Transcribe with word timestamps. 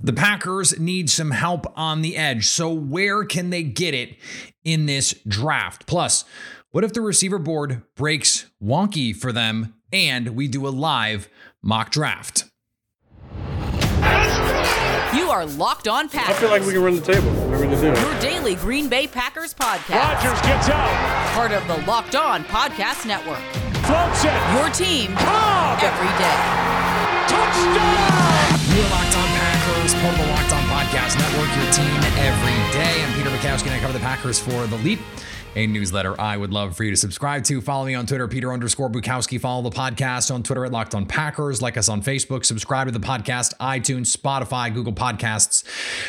The 0.00 0.12
Packers 0.12 0.78
need 0.78 1.10
some 1.10 1.32
help 1.32 1.66
on 1.76 2.02
the 2.02 2.16
edge. 2.16 2.46
So, 2.46 2.72
where 2.72 3.24
can 3.24 3.50
they 3.50 3.64
get 3.64 3.94
it 3.94 4.16
in 4.64 4.86
this 4.86 5.12
draft? 5.26 5.86
Plus, 5.86 6.24
what 6.70 6.84
if 6.84 6.92
the 6.92 7.00
receiver 7.00 7.38
board 7.38 7.82
breaks 7.96 8.46
wonky 8.62 9.14
for 9.14 9.32
them 9.32 9.74
and 9.92 10.36
we 10.36 10.46
do 10.46 10.66
a 10.66 10.70
live 10.70 11.28
mock 11.62 11.90
draft? 11.90 12.44
You 15.14 15.30
are 15.30 15.44
Locked 15.46 15.88
On 15.88 16.08
Packers. 16.08 16.36
I 16.36 16.38
feel 16.38 16.50
like 16.50 16.62
we 16.62 16.74
can 16.74 16.82
run 16.82 16.94
the 16.94 17.00
table. 17.00 17.30
Whatever 17.46 17.74
they 17.74 17.94
do. 17.94 18.00
Your 18.00 18.20
daily 18.20 18.54
Green 18.54 18.88
Bay 18.88 19.06
Packers 19.08 19.52
podcast. 19.52 19.96
Rodgers 19.96 20.40
gets 20.42 20.68
out. 20.68 21.32
Part 21.34 21.50
of 21.50 21.66
the 21.66 21.84
Locked 21.90 22.14
On 22.14 22.44
Podcast 22.44 23.04
Network. 23.04 23.40
Floats 23.84 24.24
it. 24.24 24.54
Your 24.54 24.70
team 24.70 25.16
Cobb. 25.16 25.82
every 25.82 26.06
day. 26.18 26.68
Touchdown. 27.26 29.07
Podcast 30.88 31.18
Network, 31.18 31.54
your 31.54 31.70
team 31.72 32.00
every 32.16 32.72
day. 32.72 33.04
I'm 33.04 33.12
Peter 33.12 33.28
Bukowski, 33.28 33.66
and 33.66 33.74
I 33.74 33.78
cover 33.78 33.92
the 33.92 33.98
Packers 33.98 34.38
for 34.38 34.66
The 34.66 34.76
Leap, 34.78 35.00
a 35.56 35.66
newsletter 35.66 36.20
I 36.20 36.36
would 36.36 36.52
love 36.52 36.76
for 36.76 36.84
you 36.84 36.90
to 36.90 36.96
subscribe 36.96 37.44
to. 37.44 37.60
Follow 37.60 37.86
me 37.86 37.94
on 37.94 38.06
Twitter, 38.06 38.28
Peter 38.28 38.52
underscore 38.52 38.90
Bukowski. 38.90 39.40
Follow 39.40 39.62
the 39.62 39.76
podcast 39.76 40.32
on 40.32 40.42
Twitter 40.42 40.64
at 40.64 40.72
Locked 40.72 40.94
On 40.94 41.06
Packers. 41.06 41.60
Like 41.62 41.76
us 41.76 41.88
on 41.88 42.02
Facebook. 42.02 42.44
Subscribe 42.44 42.86
to 42.86 42.92
the 42.92 43.00
podcast, 43.00 43.56
iTunes, 43.58 44.16
Spotify, 44.16 44.72
Google 44.72 44.92
Podcasts. 44.92 45.66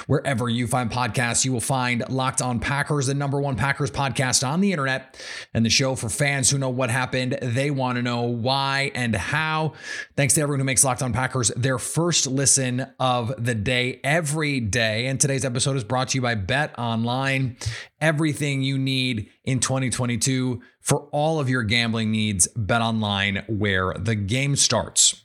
Wherever 0.07 0.49
you 0.49 0.67
find 0.67 0.91
podcasts, 0.91 1.45
you 1.45 1.51
will 1.51 1.61
find 1.61 2.03
Locked 2.09 2.41
On 2.41 2.59
Packers, 2.59 3.07
the 3.07 3.13
number 3.13 3.39
one 3.41 3.55
Packers 3.55 3.91
podcast 3.91 4.47
on 4.47 4.61
the 4.61 4.71
internet, 4.71 5.21
and 5.53 5.65
the 5.65 5.69
show 5.69 5.95
for 5.95 6.09
fans 6.09 6.49
who 6.49 6.57
know 6.57 6.69
what 6.69 6.89
happened. 6.89 7.37
They 7.41 7.71
want 7.71 7.97
to 7.97 8.01
know 8.01 8.23
why 8.23 8.91
and 8.95 9.15
how. 9.15 9.73
Thanks 10.15 10.33
to 10.35 10.41
everyone 10.41 10.59
who 10.59 10.65
makes 10.65 10.83
Locked 10.83 11.01
On 11.01 11.13
Packers 11.13 11.49
their 11.55 11.77
first 11.77 12.27
listen 12.27 12.85
of 12.99 13.33
the 13.43 13.55
day 13.55 13.99
every 14.03 14.59
day. 14.59 15.07
And 15.07 15.19
today's 15.19 15.45
episode 15.45 15.77
is 15.77 15.83
brought 15.83 16.09
to 16.09 16.17
you 16.17 16.21
by 16.21 16.35
Bet 16.35 16.77
Online. 16.77 17.57
Everything 18.01 18.61
you 18.61 18.77
need 18.77 19.29
in 19.43 19.59
2022 19.59 20.61
for 20.79 21.09
all 21.11 21.39
of 21.39 21.49
your 21.49 21.63
gambling 21.63 22.11
needs, 22.11 22.47
Bet 22.55 22.81
Online, 22.81 23.43
where 23.47 23.93
the 23.93 24.15
game 24.15 24.55
starts. 24.55 25.21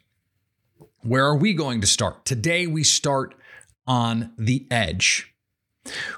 Where 1.02 1.24
are 1.26 1.36
we 1.36 1.52
going 1.52 1.80
to 1.82 1.86
start? 1.86 2.24
Today, 2.24 2.66
we 2.66 2.82
start 2.82 3.34
on 3.86 4.32
the 4.38 4.66
edge, 4.70 5.34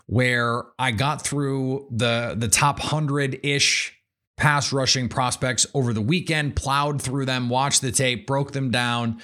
where 0.07 0.65
I 0.79 0.93
got 0.93 1.23
through 1.23 1.89
the, 1.91 2.35
the 2.39 2.49
top 2.49 2.79
100 2.79 3.41
ish 3.43 3.97
pass 4.37 4.73
rushing 4.73 5.09
prospects 5.09 5.67
over 5.75 5.93
the 5.93 6.01
weekend, 6.01 6.57
plowed 6.57 7.01
through 7.01 7.25
them, 7.25 7.49
watched 7.49 7.81
the 7.81 7.91
tape, 7.91 8.27
broke 8.27 8.53
them 8.53 8.71
down, 8.71 9.21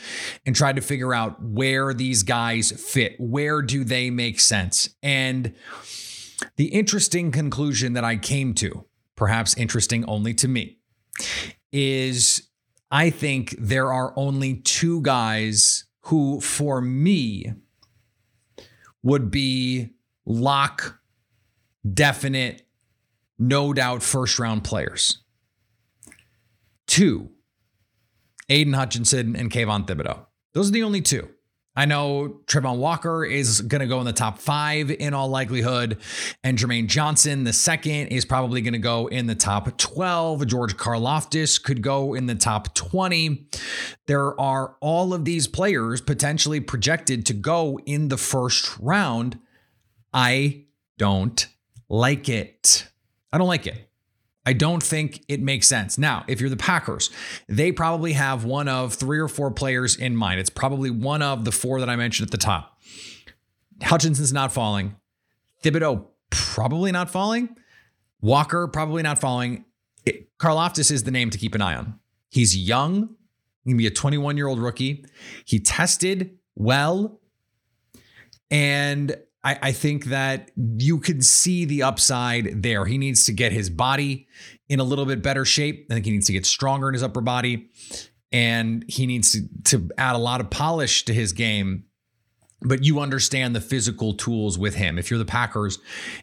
and 0.46 0.56
tried 0.56 0.77
to 0.77 0.83
figure 0.83 1.12
out 1.12 1.42
where 1.42 1.92
these 1.92 2.22
guys 2.22 2.72
fit. 2.72 3.14
Where 3.19 3.62
do 3.62 3.84
they 3.84 4.11
make 4.11 4.41
sense? 4.41 4.89
And 5.02 5.55
the 6.57 6.67
interesting 6.67 7.31
conclusion 7.31 7.93
that 7.95 8.05
I 8.05 8.17
came 8.17 8.55
to, 8.55 8.85
perhaps 9.17 9.57
interesting 9.57 10.05
only 10.07 10.35
to 10.35 10.48
me, 10.48 10.79
is 11.73 12.48
I 12.91 13.11
think 13.11 13.55
there 13.59 13.93
are 13.93 14.12
only 14.17 14.57
two 14.57 15.01
guys 15.03 15.85
who, 16.03 16.41
for 16.41 16.81
me, 16.81 17.53
would 19.03 19.31
be 19.31 19.91
lock, 20.27 21.01
definite, 21.93 22.63
no 23.39 23.73
doubt 23.73 24.03
first 24.03 24.39
round 24.39 24.65
players. 24.65 25.23
Two, 26.87 27.31
Aidan 28.48 28.75
Hutchinson 28.75 29.35
and 29.35 29.51
Kayvon 29.51 29.87
Thibodeaux. 29.87 30.27
Those 30.53 30.69
are 30.69 30.73
the 30.73 30.83
only 30.83 31.01
two. 31.01 31.29
I 31.75 31.87
know 31.87 32.41
Travon 32.47 32.77
Walker 32.77 33.25
is 33.25 33.62
going 33.62 33.81
to 33.81 33.87
go 33.87 33.98
in 34.01 34.05
the 34.05 34.12
top 34.12 34.39
five 34.39 34.91
in 34.91 35.15
all 35.15 35.28
likelihood. 35.28 35.98
And 36.45 36.59
Jermaine 36.59 36.87
Johnson, 36.87 37.45
the 37.45 37.55
second, 37.55 38.09
is 38.09 38.27
probably 38.27 38.61
going 38.61 38.75
to 38.75 38.79
go 38.79 39.06
in 39.06 39.27
the 39.27 39.34
top 39.34 39.79
12. 39.79 40.46
George 40.46 40.77
Karlaftis 40.77 41.63
could 41.63 41.83
go 41.83 42.13
in 42.13 42.27
the 42.27 42.35
top 42.35 42.74
20. 42.74 43.46
There 44.07 44.39
are 44.39 44.77
all 44.80 45.14
of 45.14 45.24
these 45.24 45.48
players 45.48 46.02
potentially 46.02 46.61
projected 46.61 47.24
to 47.27 47.33
go 47.33 47.79
in 47.86 48.08
the 48.08 48.19
first 48.19 48.79
round. 48.79 49.39
I 50.13 50.67
don't 50.98 51.46
like 51.89 52.29
it. 52.29 52.86
I 53.33 53.39
don't 53.39 53.48
like 53.48 53.67
it. 53.67 53.89
I 54.45 54.53
don't 54.53 54.83
think 54.83 55.25
it 55.29 55.41
makes 55.41 55.69
sense. 55.69 55.98
Now, 55.98 56.25
if 56.27 56.41
you're 56.41 56.51
the 56.51 56.57
Packers, 56.57 57.11
they 57.48 57.70
probably 57.70 58.13
have 58.14 58.45
one 58.45 58.69
of 58.69 58.95
three 58.95 59.19
or 59.19 59.29
four 59.29 59.51
players 59.53 59.97
in 59.97 60.17
mind. 60.17 60.41
It's 60.41 60.51
probably 60.51 60.91
one 60.91 61.23
of 61.23 61.45
the 61.45 61.53
four 61.53 61.79
that 61.80 61.89
I 61.89 61.97
mentioned 61.97 62.27
at 62.27 62.33
the 62.33 62.39
top. 62.39 62.81
Hutchinson's 63.83 64.33
not 64.33 64.52
falling. 64.52 64.97
Thibodeaux 65.63 66.07
probably 66.31 66.91
not 66.91 67.11
falling. 67.11 67.57
Walker 68.20 68.67
probably 68.67 69.02
not 69.02 69.19
falling. 69.19 69.64
It, 70.05 70.36
Karlaftis 70.39 70.91
is 70.91 71.05
the 71.05 71.11
name 71.11 71.31
to 71.31 71.39
keep 71.39 71.55
an 71.55 71.63
eye 71.63 71.77
on. 71.77 71.98
He's 72.29 72.57
young. 72.57 73.14
He 73.64 73.70
can 73.70 73.77
be 73.77 73.86
a 73.86 73.91
21 73.91 74.36
year 74.36 74.48
old 74.48 74.58
rookie. 74.58 75.05
He 75.45 75.61
tested 75.61 76.39
well. 76.57 77.20
And 78.51 79.17
I, 79.45 79.58
I 79.63 79.73
think 79.73 80.07
that 80.07 80.51
you 80.57 80.98
can 80.98 81.20
see 81.20 81.64
the 81.64 81.83
upside 81.83 82.63
there. 82.63 82.85
He 82.85 82.98
needs 82.98 83.25
to 83.27 83.33
get 83.33 83.53
his 83.53 83.70
body 83.70 84.29
in 84.69 84.80
a 84.80 84.85
little 84.85 85.07
bit 85.07 85.23
better 85.23 85.45
shape. 85.45 85.86
I 85.91 85.95
think 85.95 86.07
he 86.07 86.13
needs 86.13 86.27
to 86.27 86.33
get 86.33 86.47
stronger 86.47 86.89
in 86.89 86.95
his 86.95 87.03
upper 87.03 87.20
body. 87.20 87.69
And 88.31 88.85
he 88.89 89.07
needs 89.07 89.33
to, 89.33 89.42
to 89.64 89.91
add 89.98 90.14
a 90.14 90.19
lot 90.19 90.41
of 90.41 90.48
polish 90.48 91.05
to 91.05 91.14
his 91.14 91.33
game 91.33 91.85
but 92.64 92.85
you 92.85 93.01
understand 93.01 93.55
the 93.55 93.61
physical 93.61 94.14
tools 94.14 94.58
with 94.58 94.77
him. 94.77 94.98
If 94.98 95.11
you're 95.11 95.19
the 95.19 95.25
Packers 95.25 95.79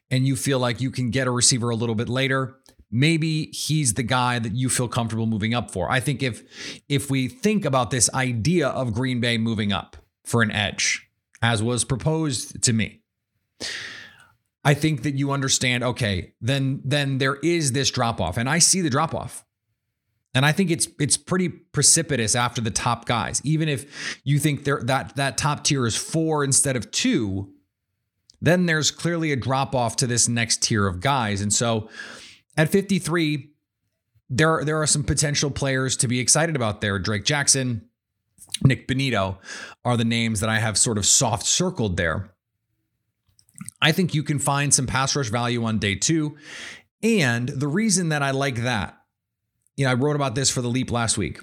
and 0.09 0.25
you 0.25 0.35
feel 0.35 0.59
like 0.59 0.81
you 0.81 0.91
can 0.91 1.09
get 1.09 1.27
a 1.27 1.31
receiver 1.31 1.69
a 1.69 1.75
little 1.75 1.95
bit 1.95 2.09
later, 2.09 2.55
maybe 2.91 3.47
he's 3.47 3.93
the 3.93 4.03
guy 4.03 4.39
that 4.39 4.55
you 4.55 4.69
feel 4.69 4.87
comfortable 4.87 5.25
moving 5.25 5.53
up 5.53 5.71
for. 5.71 5.91
I 5.91 5.99
think 5.99 6.23
if 6.23 6.43
if 6.87 7.09
we 7.09 7.27
think 7.27 7.65
about 7.65 7.91
this 7.91 8.09
idea 8.13 8.69
of 8.69 8.93
Green 8.93 9.19
Bay 9.19 9.37
moving 9.37 9.71
up 9.71 9.97
for 10.25 10.41
an 10.41 10.51
edge 10.51 11.07
as 11.41 11.61
was 11.61 11.83
proposed 11.83 12.61
to 12.63 12.73
me, 12.73 12.98
I 14.63 14.73
think 14.73 15.03
that 15.03 15.15
you 15.15 15.31
understand, 15.31 15.83
okay, 15.83 16.33
then 16.41 16.81
then 16.83 17.17
there 17.17 17.37
is 17.37 17.71
this 17.71 17.89
drop 17.91 18.19
off 18.19 18.37
and 18.37 18.49
I 18.49 18.59
see 18.59 18.81
the 18.81 18.89
drop 18.89 19.15
off. 19.15 19.45
And 20.35 20.45
I 20.45 20.51
think 20.51 20.69
it's 20.69 20.87
it's 20.99 21.17
pretty 21.17 21.49
precipitous 21.49 22.35
after 22.35 22.61
the 22.61 22.71
top 22.71 23.05
guys. 23.05 23.41
Even 23.43 23.67
if 23.67 24.19
you 24.23 24.37
think 24.37 24.63
there 24.63 24.81
that 24.83 25.15
that 25.15 25.37
top 25.37 25.63
tier 25.63 25.85
is 25.87 25.95
4 25.95 26.43
instead 26.43 26.75
of 26.75 26.91
2, 26.91 27.51
then 28.41 28.65
there's 28.65 28.91
clearly 28.91 29.31
a 29.31 29.35
drop 29.35 29.73
off 29.73 29.95
to 29.97 30.07
this 30.07 30.27
next 30.27 30.61
tier 30.61 30.87
of 30.87 30.99
guys. 30.99 31.41
And 31.41 31.51
so 31.51 31.89
at 32.57 32.69
53 32.69 33.49
there 34.29 34.51
are, 34.51 34.63
there 34.63 34.81
are 34.81 34.87
some 34.87 35.03
potential 35.03 35.49
players 35.49 35.97
to 35.97 36.07
be 36.07 36.19
excited 36.19 36.55
about 36.55 36.81
there. 36.81 36.99
Drake 36.99 37.25
Jackson, 37.25 37.89
Nik 38.63 38.87
Bonitto 38.87 39.37
are 39.83 39.97
the 39.97 40.05
names 40.05 40.39
that 40.41 40.49
I 40.49 40.59
have 40.59 40.77
sort 40.77 40.97
of 40.97 41.05
soft 41.05 41.45
circled 41.45 41.97
there. 41.97 42.31
I 43.81 43.91
think 43.91 44.13
you 44.13 44.23
can 44.23 44.39
find 44.39 44.73
some 44.73 44.87
pass 44.87 45.15
rush 45.15 45.29
value 45.29 45.63
on 45.63 45.79
day 45.79 45.95
two. 45.95 46.37
And 47.01 47.47
the 47.47 47.67
reason 47.67 48.09
that 48.09 48.21
I 48.21 48.31
like 48.31 48.63
that, 48.63 48.97
you 49.77 49.85
know, 49.85 49.91
I 49.91 49.93
wrote 49.93 50.15
about 50.15 50.35
this 50.35 50.49
for 50.49 50.61
the 50.61 50.67
leap 50.67 50.91
last 50.91 51.17
week. 51.17 51.39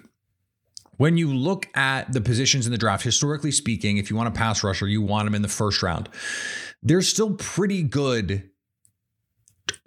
When 0.98 1.16
you 1.16 1.32
look 1.32 1.68
at 1.74 2.12
the 2.12 2.20
positions 2.20 2.66
in 2.66 2.72
the 2.72 2.78
draft, 2.78 3.04
historically 3.04 3.52
speaking, 3.52 3.98
if 3.98 4.10
you 4.10 4.16
want 4.16 4.28
a 4.28 4.32
pass 4.32 4.64
rusher, 4.64 4.86
you 4.86 5.02
want 5.02 5.26
them 5.26 5.34
in 5.34 5.42
the 5.42 5.48
first 5.48 5.82
round. 5.82 6.08
There's 6.82 7.08
still 7.08 7.34
pretty 7.34 7.82
good 7.82 8.50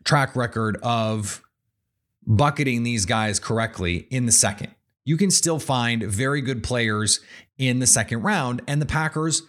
track 0.04 0.36
record 0.36 0.78
of 0.84 1.42
bucketing 2.26 2.84
these 2.84 3.06
guys 3.06 3.40
correctly 3.40 4.08
in 4.12 4.28
the 4.28 4.32
second. 4.32 4.74
You 5.04 5.18
can 5.18 5.32
still 5.32 5.60
find 5.60 6.04
very 6.04 6.42
good 6.42 6.62
players 6.62 7.20
in 7.58 7.80
the 7.80 7.88
second 7.88 8.22
round. 8.22 8.62
And 8.68 8.80
the 8.80 8.86
Packers, 8.86 9.42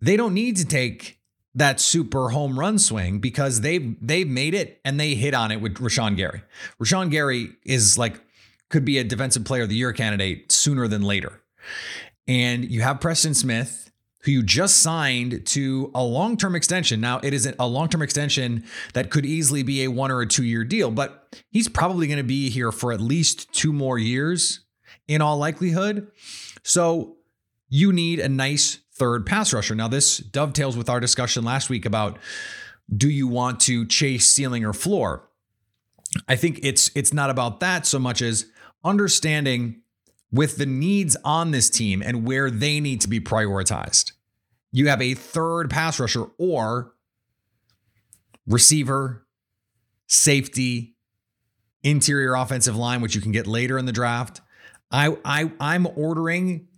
they 0.00 0.16
don't 0.16 0.34
need 0.34 0.56
to 0.56 0.64
take 0.64 1.18
that 1.56 1.80
super 1.80 2.28
home 2.28 2.58
run 2.58 2.78
swing 2.78 3.18
because 3.18 3.62
they've 3.62 3.96
they've 4.00 4.28
made 4.28 4.54
it 4.54 4.80
and 4.84 5.00
they 5.00 5.14
hit 5.14 5.34
on 5.34 5.50
it 5.50 5.60
with 5.60 5.74
Rashan 5.76 6.16
Gary. 6.16 6.42
Rashan 6.80 7.10
Gary 7.10 7.50
is 7.64 7.98
like 7.98 8.20
could 8.68 8.84
be 8.84 8.98
a 8.98 9.04
defensive 9.04 9.44
player 9.44 9.62
of 9.62 9.68
the 9.68 9.74
year 9.74 9.92
candidate 9.92 10.52
sooner 10.52 10.86
than 10.86 11.02
later. 11.02 11.40
And 12.28 12.70
you 12.70 12.82
have 12.82 13.00
Preston 13.00 13.34
Smith, 13.34 13.90
who 14.20 14.32
you 14.32 14.42
just 14.42 14.78
signed 14.82 15.46
to 15.46 15.90
a 15.94 16.02
long-term 16.02 16.56
extension. 16.56 17.00
Now, 17.00 17.20
it 17.22 17.32
isn't 17.32 17.54
a 17.60 17.66
long-term 17.68 18.02
extension 18.02 18.64
that 18.92 19.10
could 19.10 19.24
easily 19.24 19.62
be 19.62 19.84
a 19.84 19.88
one 19.88 20.10
or 20.10 20.20
a 20.20 20.26
two-year 20.26 20.64
deal, 20.64 20.90
but 20.90 21.36
he's 21.50 21.68
probably 21.68 22.08
going 22.08 22.18
to 22.18 22.24
be 22.24 22.50
here 22.50 22.72
for 22.72 22.92
at 22.92 23.00
least 23.00 23.52
two 23.52 23.72
more 23.72 23.98
years 23.98 24.60
in 25.06 25.22
all 25.22 25.38
likelihood. 25.38 26.10
So 26.64 27.16
you 27.68 27.92
need 27.92 28.18
a 28.18 28.28
nice 28.28 28.80
third 28.98 29.26
pass 29.26 29.52
rusher. 29.52 29.74
Now, 29.74 29.88
this 29.88 30.18
dovetails 30.18 30.76
with 30.76 30.88
our 30.88 31.00
discussion 31.00 31.44
last 31.44 31.70
week 31.70 31.84
about 31.84 32.18
do 32.94 33.08
you 33.10 33.26
want 33.26 33.60
to 33.60 33.84
chase 33.86 34.28
ceiling 34.28 34.64
or 34.64 34.72
floor? 34.72 35.28
I 36.28 36.36
think 36.36 36.60
it's 36.62 36.90
it's 36.94 37.12
not 37.12 37.30
about 37.30 37.60
that 37.60 37.84
so 37.86 37.98
much 37.98 38.22
as 38.22 38.46
understanding 38.84 39.82
with 40.32 40.56
the 40.56 40.66
needs 40.66 41.16
on 41.24 41.50
this 41.50 41.68
team 41.68 42.02
and 42.02 42.26
where 42.26 42.50
they 42.50 42.80
need 42.80 43.00
to 43.00 43.08
be 43.08 43.20
prioritized. 43.20 44.12
you 44.72 44.88
have 44.88 45.00
a 45.00 45.14
third 45.14 45.70
pass 45.70 45.98
rusher 45.98 46.26
or 46.38 46.92
receiver, 48.46 49.26
safety, 50.06 50.96
interior 51.82 52.34
offensive 52.34 52.76
line, 52.76 53.00
which 53.00 53.14
you 53.14 53.20
can 53.20 53.32
get 53.32 53.46
later 53.46 53.78
in 53.78 53.86
the 53.86 53.92
draft. 53.92 54.40
I, 54.90 55.16
I 55.24 55.50
I'm 55.58 55.86
ordering 55.96 56.68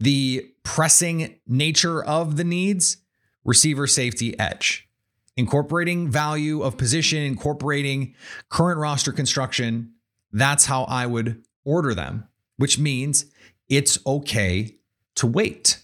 the 0.00 0.50
pressing 0.62 1.38
nature 1.46 2.02
of 2.02 2.36
the 2.36 2.44
needs, 2.44 2.96
receiver, 3.44 3.86
safety, 3.86 4.38
edge. 4.38 4.88
Incorporating 5.36 6.10
value 6.10 6.62
of 6.62 6.76
position, 6.76 7.22
incorporating 7.22 8.14
current 8.48 8.78
roster 8.78 9.12
construction. 9.12 9.92
That's 10.32 10.66
how 10.66 10.84
I 10.84 11.06
would 11.06 11.42
order 11.64 11.94
them, 11.94 12.26
which 12.56 12.78
means 12.78 13.26
it's 13.68 13.98
okay 14.06 14.76
to 15.16 15.26
wait. 15.26 15.78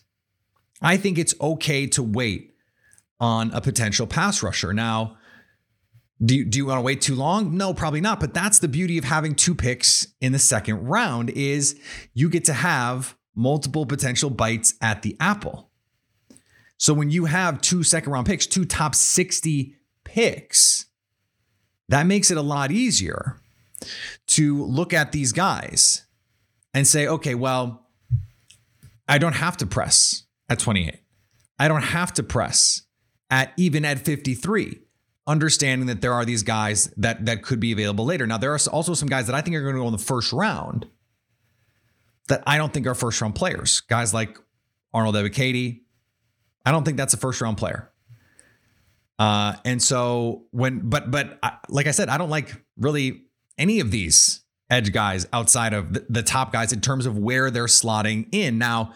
I 0.82 0.96
think 0.96 1.18
it's 1.18 1.34
okay 1.40 1.86
to 1.88 2.02
wait 2.02 2.54
on 3.20 3.50
a 3.52 3.60
potential 3.60 4.06
pass 4.06 4.42
rusher. 4.42 4.72
Now, 4.72 5.16
do 6.24 6.34
you, 6.34 6.44
do 6.44 6.58
you 6.58 6.66
want 6.66 6.78
to 6.78 6.82
wait 6.82 7.00
too 7.00 7.14
long? 7.14 7.56
No, 7.56 7.74
probably 7.74 8.00
not. 8.00 8.20
But 8.20 8.34
that's 8.34 8.58
the 8.58 8.68
beauty 8.68 8.98
of 8.98 9.04
having 9.04 9.34
two 9.34 9.54
picks 9.54 10.08
in 10.20 10.32
the 10.32 10.38
second 10.38 10.86
round 10.86 11.30
is 11.30 11.78
you 12.14 12.28
get 12.30 12.44
to 12.46 12.54
have 12.54 13.16
multiple 13.36 13.86
potential 13.86 14.30
bites 14.30 14.74
at 14.80 15.02
the 15.02 15.16
apple. 15.20 15.70
So 16.78 16.92
when 16.92 17.10
you 17.10 17.26
have 17.26 17.60
two 17.60 17.82
second 17.82 18.12
round 18.12 18.26
picks, 18.26 18.46
two 18.46 18.64
top 18.64 18.94
60 18.94 19.76
picks, 20.04 20.86
that 21.88 22.06
makes 22.06 22.30
it 22.30 22.36
a 22.36 22.42
lot 22.42 22.72
easier 22.72 23.40
to 24.26 24.64
look 24.64 24.92
at 24.92 25.12
these 25.12 25.32
guys 25.32 26.04
and 26.74 26.86
say, 26.86 27.06
okay, 27.06 27.34
well, 27.34 27.86
I 29.08 29.18
don't 29.18 29.34
have 29.34 29.56
to 29.58 29.66
press 29.66 30.24
at 30.48 30.58
28. 30.58 30.98
I 31.58 31.68
don't 31.68 31.82
have 31.82 32.12
to 32.14 32.22
press 32.22 32.82
at 33.30 33.52
even 33.56 33.84
at 33.84 33.98
53 34.00 34.80
understanding 35.26 35.86
that 35.88 36.00
there 36.00 36.12
are 36.12 36.24
these 36.24 36.42
guys 36.42 36.92
that 36.96 37.26
that 37.26 37.42
could 37.42 37.58
be 37.58 37.72
available 37.72 38.04
later. 38.04 38.26
Now 38.26 38.38
there 38.38 38.52
are 38.52 38.58
also 38.70 38.94
some 38.94 39.08
guys 39.08 39.26
that 39.26 39.34
I 39.34 39.40
think 39.40 39.56
are 39.56 39.62
going 39.62 39.74
to 39.74 39.80
go 39.80 39.86
in 39.86 39.92
the 39.92 39.98
first 39.98 40.32
round 40.32 40.86
that 42.28 42.42
I 42.46 42.58
don't 42.58 42.72
think 42.72 42.86
are 42.86 42.94
first 42.94 43.20
round 43.20 43.34
players. 43.34 43.80
Guys 43.80 44.12
like 44.12 44.38
Arnold 44.92 45.14
Ebiketie. 45.14 45.82
I 46.64 46.72
don't 46.72 46.84
think 46.84 46.96
that's 46.96 47.14
a 47.14 47.18
first 47.18 47.40
round 47.40 47.56
player. 47.58 47.92
Uh, 49.18 49.54
and 49.64 49.82
so 49.82 50.44
when, 50.50 50.88
but 50.88 51.10
but 51.10 51.38
I, 51.42 51.58
like 51.68 51.86
I 51.86 51.92
said, 51.92 52.08
I 52.08 52.18
don't 52.18 52.30
like 52.30 52.54
really 52.76 53.24
any 53.56 53.80
of 53.80 53.90
these 53.90 54.42
edge 54.68 54.92
guys 54.92 55.26
outside 55.32 55.72
of 55.72 55.92
the, 55.92 56.06
the 56.08 56.22
top 56.22 56.52
guys 56.52 56.72
in 56.72 56.80
terms 56.80 57.06
of 57.06 57.16
where 57.16 57.50
they're 57.50 57.66
slotting 57.66 58.28
in. 58.32 58.58
Now, 58.58 58.92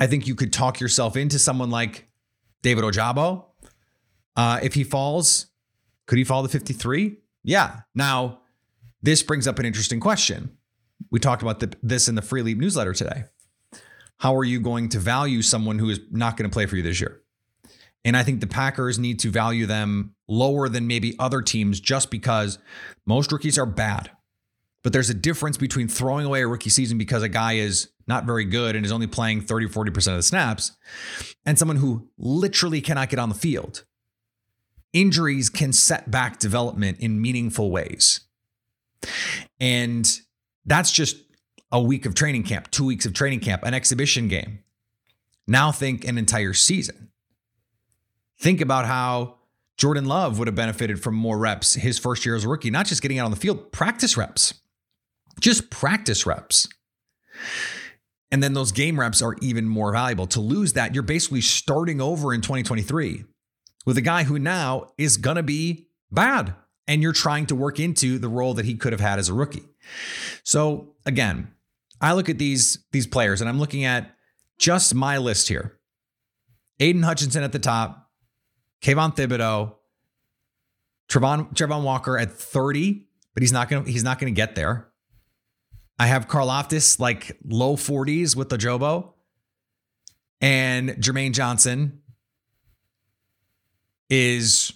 I 0.00 0.06
think 0.06 0.26
you 0.26 0.34
could 0.34 0.52
talk 0.52 0.80
yourself 0.80 1.16
into 1.16 1.38
someone 1.38 1.70
like 1.70 2.08
David 2.62 2.84
Ojabo. 2.84 3.44
Uh, 4.36 4.60
if 4.62 4.74
he 4.74 4.84
falls, 4.84 5.46
could 6.06 6.18
he 6.18 6.24
fall 6.24 6.42
to 6.42 6.48
53? 6.48 7.16
Yeah. 7.44 7.80
Now, 7.94 8.40
this 9.02 9.22
brings 9.22 9.46
up 9.46 9.58
an 9.58 9.66
interesting 9.66 10.00
question. 10.00 10.57
We 11.10 11.18
talked 11.18 11.42
about 11.42 11.60
the, 11.60 11.74
this 11.82 12.08
in 12.08 12.14
the 12.14 12.22
Free 12.22 12.42
Leap 12.42 12.58
newsletter 12.58 12.92
today. 12.92 13.24
How 14.18 14.36
are 14.36 14.44
you 14.44 14.60
going 14.60 14.88
to 14.90 14.98
value 14.98 15.42
someone 15.42 15.78
who 15.78 15.90
is 15.90 16.00
not 16.10 16.36
going 16.36 16.48
to 16.48 16.52
play 16.52 16.66
for 16.66 16.76
you 16.76 16.82
this 16.82 17.00
year? 17.00 17.22
And 18.04 18.16
I 18.16 18.22
think 18.22 18.40
the 18.40 18.46
Packers 18.46 18.98
need 18.98 19.20
to 19.20 19.30
value 19.30 19.66
them 19.66 20.14
lower 20.28 20.68
than 20.68 20.86
maybe 20.86 21.14
other 21.18 21.42
teams 21.42 21.80
just 21.80 22.10
because 22.10 22.58
most 23.06 23.30
rookies 23.32 23.58
are 23.58 23.66
bad. 23.66 24.10
But 24.82 24.92
there's 24.92 25.10
a 25.10 25.14
difference 25.14 25.56
between 25.56 25.88
throwing 25.88 26.24
away 26.24 26.42
a 26.42 26.46
rookie 26.46 26.70
season 26.70 26.98
because 26.98 27.22
a 27.22 27.28
guy 27.28 27.54
is 27.54 27.90
not 28.06 28.24
very 28.24 28.44
good 28.44 28.76
and 28.76 28.86
is 28.86 28.92
only 28.92 29.06
playing 29.06 29.42
30, 29.42 29.66
40% 29.66 29.96
of 30.08 30.16
the 30.16 30.22
snaps 30.22 30.76
and 31.44 31.58
someone 31.58 31.76
who 31.76 32.08
literally 32.16 32.80
cannot 32.80 33.10
get 33.10 33.18
on 33.18 33.28
the 33.28 33.34
field. 33.34 33.84
Injuries 34.92 35.50
can 35.50 35.72
set 35.72 36.10
back 36.10 36.38
development 36.38 37.00
in 37.00 37.20
meaningful 37.20 37.70
ways. 37.70 38.20
And 39.60 40.20
that's 40.68 40.92
just 40.92 41.16
a 41.72 41.80
week 41.80 42.06
of 42.06 42.14
training 42.14 42.44
camp, 42.44 42.70
two 42.70 42.84
weeks 42.84 43.06
of 43.06 43.12
training 43.12 43.40
camp, 43.40 43.62
an 43.64 43.74
exhibition 43.74 44.28
game. 44.28 44.60
Now 45.46 45.72
think 45.72 46.06
an 46.06 46.18
entire 46.18 46.54
season. 46.54 47.10
Think 48.38 48.60
about 48.60 48.86
how 48.86 49.38
Jordan 49.76 50.06
Love 50.06 50.38
would 50.38 50.48
have 50.48 50.54
benefited 50.54 51.02
from 51.02 51.14
more 51.14 51.38
reps 51.38 51.74
his 51.74 51.98
first 51.98 52.26
year 52.26 52.36
as 52.36 52.44
a 52.44 52.48
rookie, 52.48 52.70
not 52.70 52.86
just 52.86 53.02
getting 53.02 53.18
out 53.18 53.24
on 53.24 53.30
the 53.30 53.36
field, 53.36 53.72
practice 53.72 54.16
reps, 54.16 54.54
just 55.40 55.70
practice 55.70 56.26
reps. 56.26 56.68
And 58.30 58.42
then 58.42 58.52
those 58.52 58.72
game 58.72 59.00
reps 59.00 59.22
are 59.22 59.36
even 59.40 59.66
more 59.66 59.92
valuable. 59.92 60.26
To 60.28 60.40
lose 60.40 60.74
that, 60.74 60.94
you're 60.94 61.02
basically 61.02 61.40
starting 61.40 62.00
over 62.00 62.34
in 62.34 62.40
2023 62.42 63.24
with 63.86 63.96
a 63.96 64.02
guy 64.02 64.24
who 64.24 64.38
now 64.38 64.88
is 64.98 65.16
going 65.16 65.36
to 65.36 65.42
be 65.42 65.88
bad. 66.10 66.54
And 66.86 67.02
you're 67.02 67.12
trying 67.12 67.46
to 67.46 67.54
work 67.54 67.78
into 67.78 68.18
the 68.18 68.28
role 68.28 68.54
that 68.54 68.64
he 68.64 68.74
could 68.74 68.92
have 68.92 69.00
had 69.00 69.18
as 69.18 69.28
a 69.28 69.34
rookie. 69.34 69.64
So 70.42 70.94
again, 71.06 71.52
I 72.00 72.12
look 72.12 72.28
at 72.28 72.38
these, 72.38 72.84
these 72.92 73.06
players 73.06 73.40
and 73.40 73.48
I'm 73.48 73.58
looking 73.58 73.84
at 73.84 74.14
just 74.58 74.94
my 74.94 75.18
list 75.18 75.48
here. 75.48 75.78
Aidan 76.80 77.02
Hutchinson 77.02 77.42
at 77.42 77.52
the 77.52 77.58
top, 77.58 78.10
Kayvon 78.82 79.16
Thibodeaux, 79.16 79.74
Travon, 81.08 81.52
Travon 81.54 81.82
Walker 81.82 82.18
at 82.18 82.30
30, 82.30 83.06
but 83.34 83.42
he's 83.42 83.52
not 83.52 83.68
gonna 83.68 83.88
he's 83.88 84.04
not 84.04 84.18
gonna 84.18 84.30
get 84.30 84.54
there. 84.54 84.88
I 85.98 86.06
have 86.06 86.28
Karlaftis 86.28 87.00
like 87.00 87.36
low 87.44 87.76
40s 87.76 88.36
with 88.36 88.50
Ojabo. 88.50 89.14
And 90.40 90.90
Jermaine 90.90 91.32
Johnson 91.32 92.02
is 94.08 94.72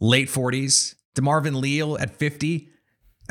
late 0.00 0.28
40s. 0.28 0.94
DeMarvin 1.14 1.60
Leal 1.60 1.98
at 1.98 2.16
50. 2.16 2.68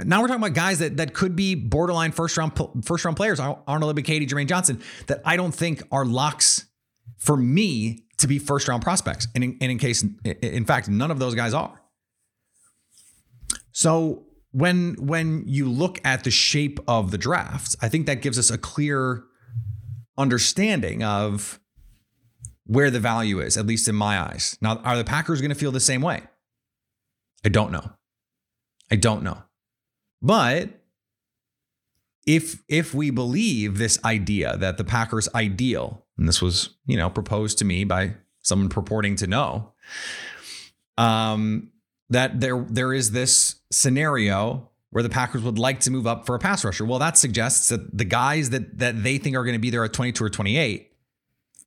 Now 0.04 0.22
we're 0.22 0.28
talking 0.28 0.44
about 0.44 0.54
guys 0.54 0.80
that 0.80 0.98
that 0.98 1.14
could 1.14 1.36
be 1.36 1.56
borderline 1.56 2.12
first 2.12 2.38
round 2.38 2.54
first 2.84 3.06
round 3.06 3.18
players. 3.18 3.40
Arnold 3.40 3.96
Ebiketie, 3.96 4.28
Jermaine 4.28 4.48
Johnson, 4.48 4.82
that 5.08 5.22
I 5.26 5.38
don't 5.38 5.54
think 5.54 5.84
are 5.92 6.06
locks 6.06 6.66
for 7.18 7.38
me 7.38 8.06
to 8.18 8.28
be 8.28 8.40
first 8.40 8.68
round 8.68 8.84
prospects. 8.84 9.28
And 9.36 9.44
in, 9.44 9.58
and 9.62 9.72
in 9.72 9.78
case, 9.78 10.04
in 10.24 10.66
fact, 10.66 10.90
none 10.90 11.12
of 11.12 11.20
those 11.20 11.36
guys 11.36 11.54
are. 11.54 11.82
So 13.72 14.26
when 14.52 14.96
when 14.96 15.44
you 15.48 15.70
look 15.70 16.00
at 16.06 16.24
the 16.24 16.32
shape 16.32 16.80
of 16.88 17.12
the 17.12 17.18
draft, 17.18 17.76
I 17.82 17.90
think 17.90 18.06
that 18.06 18.22
gives 18.22 18.40
us 18.40 18.50
a 18.50 18.58
clear 18.58 19.24
understanding 20.18 21.04
of 21.04 21.60
where 22.66 22.90
the 22.90 23.00
value 23.00 23.40
is, 23.40 23.58
at 23.58 23.66
least 23.66 23.88
in 23.88 23.96
my 23.96 24.20
eyes. 24.20 24.58
Now, 24.62 24.78
are 24.78 24.98
the 24.98 25.04
Packers 25.04 25.40
going 25.42 25.50
to 25.50 25.56
feel 25.56 25.72
the 25.72 25.80
same 25.80 26.02
way? 26.02 26.24
I 27.44 27.50
don't 27.50 27.72
know. 27.72 27.92
I 28.90 28.96
don't 28.96 29.24
know. 29.24 29.44
But 30.26 30.82
if 32.26 32.64
if 32.68 32.96
we 32.96 33.12
believe 33.12 33.78
this 33.78 34.04
idea 34.04 34.58
that 34.58 34.80
the 34.80 34.84
Packers 34.84 35.30
ideal, 35.36 36.04
and 36.18 36.28
this 36.28 36.42
was, 36.42 36.72
you 36.88 36.98
know, 36.98 37.12
proposed 37.12 37.60
to 37.60 37.66
me 37.66 37.84
by 37.84 38.16
someone 38.42 38.70
purporting 38.70 39.16
to 39.18 39.28
know, 39.28 39.74
um, 40.98 41.70
that 42.10 42.40
there 42.40 42.66
there 42.68 42.92
is 42.92 43.12
this 43.12 43.58
scenario 43.72 44.72
where 44.90 45.04
the 45.04 45.10
Packers 45.10 45.44
would 45.44 45.60
like 45.60 45.80
to 45.82 45.92
move 45.92 46.08
up 46.08 46.26
for 46.26 46.34
a 46.34 46.40
pass 46.40 46.66
rusher. 46.66 46.86
Well, 46.86 46.98
that 46.98 47.18
suggests 47.18 47.70
that 47.70 47.96
the 47.96 48.06
guys 48.06 48.50
that 48.50 48.80
that 48.80 49.04
they 49.04 49.20
think 49.20 49.36
are 49.36 49.44
going 49.44 49.54
to 49.54 49.60
be 49.60 49.70
there 49.70 49.84
at 49.84 49.94
22 49.94 50.24
or 50.24 50.30
28 50.32 50.92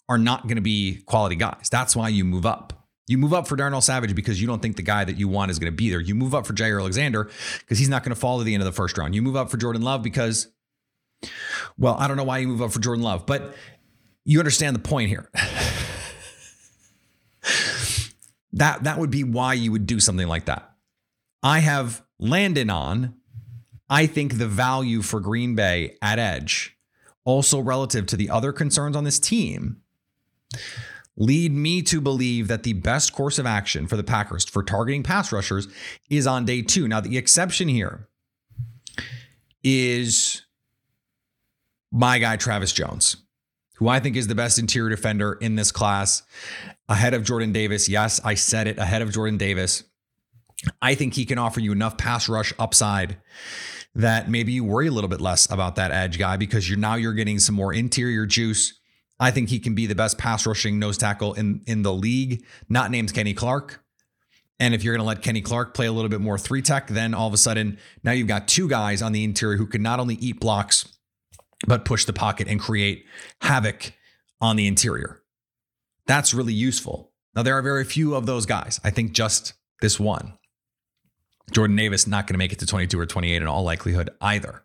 are 0.09 0.19
not 0.19 0.49
going 0.49 0.57
to 0.57 0.63
be 0.63 1.03
quality 1.07 1.37
guys. 1.37 1.69
That's 1.71 1.95
why 1.95 2.09
you 2.09 2.25
move 2.25 2.45
up. 2.45 2.78
You 3.09 3.19
move 3.19 3.33
up 3.33 3.49
for 3.49 3.57
Darnell 3.57 3.81
Savage 3.81 4.15
because 4.15 4.41
you 4.41 4.47
don't 4.47 4.61
think 4.61 4.77
the 4.77 4.83
guy 4.83 5.03
that 5.03 5.19
you 5.19 5.29
want 5.29 5.51
is 5.51 5.59
going 5.59 5.73
to 5.73 5.77
be 5.77 5.89
there. 5.89 6.01
You 6.01 6.15
move 6.15 6.35
up 6.35 6.47
for 6.47 6.53
Jaire 6.53 6.79
Alexander 6.79 7.31
because 7.61 7.79
he's 7.79 7.89
not 7.89 8.05
going 8.05 8.15
to 8.15 8.21
fall 8.21 8.39
to 8.39 8.45
the 8.45 8.53
end 8.53 8.63
of 8.63 8.67
the 8.67 8.73
first 8.73 8.99
round. 8.99 9.15
You 9.15 9.23
move 9.23 9.35
up 9.35 9.51
for 9.51 9.57
Jordan 9.57 9.81
Love 9.83 10.03
because, 10.03 10.49
well, 11.79 11.97
I 11.99 12.07
don't 12.07 12.19
know 12.19 12.25
why 12.25 12.39
you 12.39 12.49
move 12.49 12.61
up 12.61 12.71
for 12.71 12.81
Jordan 12.81 13.03
Love, 13.03 13.25
but 13.25 13.55
you 14.25 14.39
understand 14.39 14.77
the 14.77 14.81
point 14.81 15.09
here. 15.09 15.31
that 18.53 18.85
that 18.85 18.99
would 18.99 19.11
be 19.11 19.25
why 19.25 19.55
you 19.55 19.73
would 19.73 19.87
do 19.87 20.01
something 20.01 20.29
like 20.29 20.45
that. 20.45 20.71
I 21.43 21.61
have 21.61 22.03
Landon 22.19 22.69
on. 22.69 23.15
I 23.89 24.07
think 24.07 24.37
the 24.37 24.47
value 24.47 25.01
for 25.01 25.19
Green 25.19 25.55
Bay 25.55 25.97
at 26.03 26.19
edge, 26.19 26.77
also 27.25 27.59
relative 27.59 28.05
to 28.09 28.17
the 28.17 28.29
other 28.29 28.53
concerns 28.53 28.95
on 28.97 29.05
this 29.05 29.19
team, 29.19 29.81
lead 31.19 31.53
me 31.53 31.83
to 31.83 32.01
believe 32.01 32.49
that 32.49 32.63
the 32.63 32.73
best 32.73 33.13
course 33.13 33.39
of 33.39 33.47
action 33.47 33.87
for 33.87 33.97
the 33.97 34.05
Packers 34.05 34.45
for 34.45 34.63
targeting 34.63 35.03
pass 35.03 35.33
rushers 35.33 35.69
is 36.09 36.27
on 36.27 36.45
day 36.45 36.63
two. 36.63 36.87
Now, 36.87 37.01
the 37.01 37.19
exception 37.19 37.69
here 37.69 38.09
is 39.65 40.43
my 41.91 42.19
guy, 42.19 42.37
Travis 42.37 42.73
Jones, 42.73 43.17
who 43.75 43.89
I 43.89 43.99
think 43.99 44.17
is 44.17 44.29
the 44.29 44.35
best 44.35 44.59
interior 44.59 44.89
defender 44.89 45.33
in 45.41 45.57
this 45.57 45.73
class, 45.73 46.23
ahead 46.89 47.15
of 47.15 47.25
Jordan 47.25 47.53
Davis. 47.53 47.89
Yes, 47.89 48.21
I 48.25 48.35
said 48.35 48.69
it 48.69 48.79
ahead 48.79 49.03
of 49.03 49.13
Jordan 49.13 49.39
Davis. 49.39 49.85
I 50.81 50.95
think 50.95 51.15
he 51.15 51.25
can 51.25 51.39
offer 51.39 51.61
you 51.61 51.73
enough 51.73 51.99
pass 51.99 52.29
rush 52.29 52.53
upside 52.59 53.19
that 53.95 54.31
maybe 54.31 54.53
you 54.53 54.65
worry 54.65 54.87
a 54.87 54.93
little 54.93 55.09
bit 55.09 55.21
less 55.21 55.51
about 55.51 55.77
that 55.77 55.91
edge 55.91 56.19
guy 56.19 56.37
because 56.37 56.69
you're 56.69 56.79
now 56.79 56.95
you're 56.95 57.13
getting 57.13 57.39
some 57.39 57.55
more 57.55 57.73
interior 57.75 58.27
juice 58.27 58.78
I 59.21 59.31
think 59.31 59.49
he 59.49 59.59
can 59.59 59.75
be 59.75 59.87
the 59.87 59.95
best 59.95 60.19
pass 60.19 60.47
rushing 60.47 60.79
nose 60.79 60.99
tackle 60.99 61.35
in, 61.35 61.63
in 61.67 61.83
the 61.83 61.93
league, 61.93 62.45
not 62.69 62.91
named 62.91 63.13
Kenny 63.13 63.35
Clark. 63.35 63.83
And 64.61 64.75
if 64.75 64.83
you're 64.83 64.95
going 64.95 65.05
to 65.05 65.09
let 65.09 65.23
Kenny 65.23 65.41
Clark 65.41 65.75
play 65.75 65.87
a 65.87 65.93
little 65.93 66.09
bit 66.09 66.21
more 66.21 66.39
three 66.39 66.63
tech, 66.63 66.89
then 66.89 67.15
all 67.15 67.29
of 67.29 67.35
a 67.35 67.39
sudden 67.39 67.79
now 68.03 68.13
you've 68.13 68.29
got 68.29 68.49
two 68.49 68.69
guys 68.69 69.03
on 69.03 69.13
the 69.13 69.25
interior 69.25 69.57
who 69.57 69.67
can 69.67 69.83
not 69.83 70.01
only 70.01 70.17
eat 70.17 70.41
blocks, 70.41 70.89
but 71.67 71.85
push 71.85 72.05
the 72.05 72.13
pocket 72.13 72.49
and 72.49 72.61
create 72.61 73.05
havoc 73.41 73.93
on 74.41 74.57
the 74.57 74.67
interior. 74.67 75.23
That's 76.07 76.33
really 76.33 76.53
useful. 76.53 77.13
Now, 77.35 77.43
there 77.43 77.57
are 77.57 77.63
very 77.63 77.85
few 77.85 78.15
of 78.15 78.27
those 78.27 78.47
guys. 78.47 78.81
I 78.83 78.91
think 78.91 79.13
just 79.13 79.53
this 79.81 80.01
one. 80.01 80.35
Jordan 81.53 81.77
Davis 81.77 82.07
not 82.07 82.27
going 82.27 82.35
to 82.35 82.39
make 82.39 82.53
it 82.53 82.59
to 82.61 82.67
22 82.67 82.99
or 82.99 83.07
28 83.07 83.37
in 83.37 83.49
all 83.49 83.63
likelihood 83.63 84.11
either. 84.21 84.63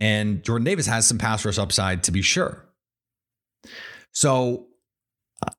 And 0.00 0.42
Jordan 0.42 0.64
Davis 0.64 0.86
has 0.86 1.06
some 1.06 1.18
pass 1.18 1.44
rush 1.44 1.58
upside 1.58 2.02
to 2.04 2.12
be 2.12 2.22
sure. 2.22 2.64
So, 4.12 4.66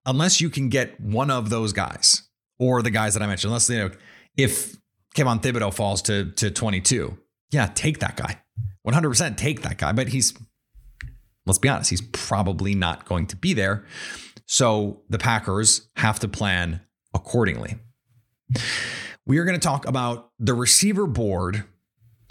unless 0.05 0.41
you 0.41 0.50
can 0.50 0.70
get 0.70 1.00
one 1.00 1.31
of 1.31 1.50
those 1.50 1.74
guys 1.74 2.24
or 2.60 2.81
the 2.81 2.91
guys 2.91 3.13
that 3.13 3.24
I 3.24 3.27
mentioned, 3.27 3.50
unless 3.50 3.70
you 3.70 3.77
know 3.77 3.91
if 4.38 4.75
Kayvon 5.15 5.41
Thibodeaux 5.41 5.74
falls 5.74 6.01
to 6.03 6.31
to 6.31 6.51
22, 6.51 7.17
yeah, 7.51 7.70
take 7.74 8.00
that 8.00 8.17
guy. 8.17 8.41
100% 8.88 9.38
take 9.38 9.62
that 9.62 9.77
guy, 9.77 9.91
but 9.91 10.08
he's 10.08 10.34
let's 11.46 11.60
be 11.60 11.70
honest, 11.70 11.89
he's 11.89 12.01
probably 12.01 12.75
not 12.75 13.05
going 13.05 13.27
to 13.27 13.36
be 13.36 13.53
there. 13.53 13.86
So 14.46 15.01
the 15.10 15.17
Packers 15.17 15.89
have 15.96 16.20
to 16.20 16.27
plan 16.27 16.81
accordingly. 17.13 17.77
We 19.25 19.38
are 19.38 19.46
going 19.46 19.60
to 19.60 19.65
talk 19.65 19.88
about 19.88 20.31
the 20.39 20.53
receiver 20.53 21.08
board 21.08 21.63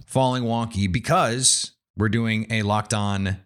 falling 0.07 0.45
wonky 0.45 0.91
because 0.91 1.73
we're 1.97 2.09
doing 2.09 2.47
a 2.51 2.63
locked 2.63 2.93
on 2.93 3.39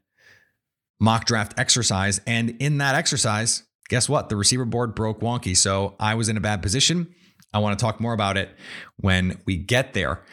mock 1.04 1.26
draft 1.26 1.54
exercise. 1.58 2.20
And 2.26 2.56
in 2.60 2.78
that 2.78 2.94
exercise, 2.94 3.62
guess 3.88 4.08
what? 4.08 4.30
The 4.30 4.36
receiver 4.36 4.64
board 4.64 4.94
broke 4.94 5.20
wonky. 5.20 5.56
So 5.56 5.94
I 6.00 6.14
was 6.14 6.28
in 6.28 6.36
a 6.36 6.40
bad 6.40 6.62
position. 6.62 7.14
I 7.52 7.58
want 7.58 7.78
to 7.78 7.84
talk 7.84 8.00
more 8.00 8.14
about 8.14 8.36
it 8.36 8.48
when 8.96 9.40
we 9.46 9.56
get 9.56 9.92
there. 9.92 10.24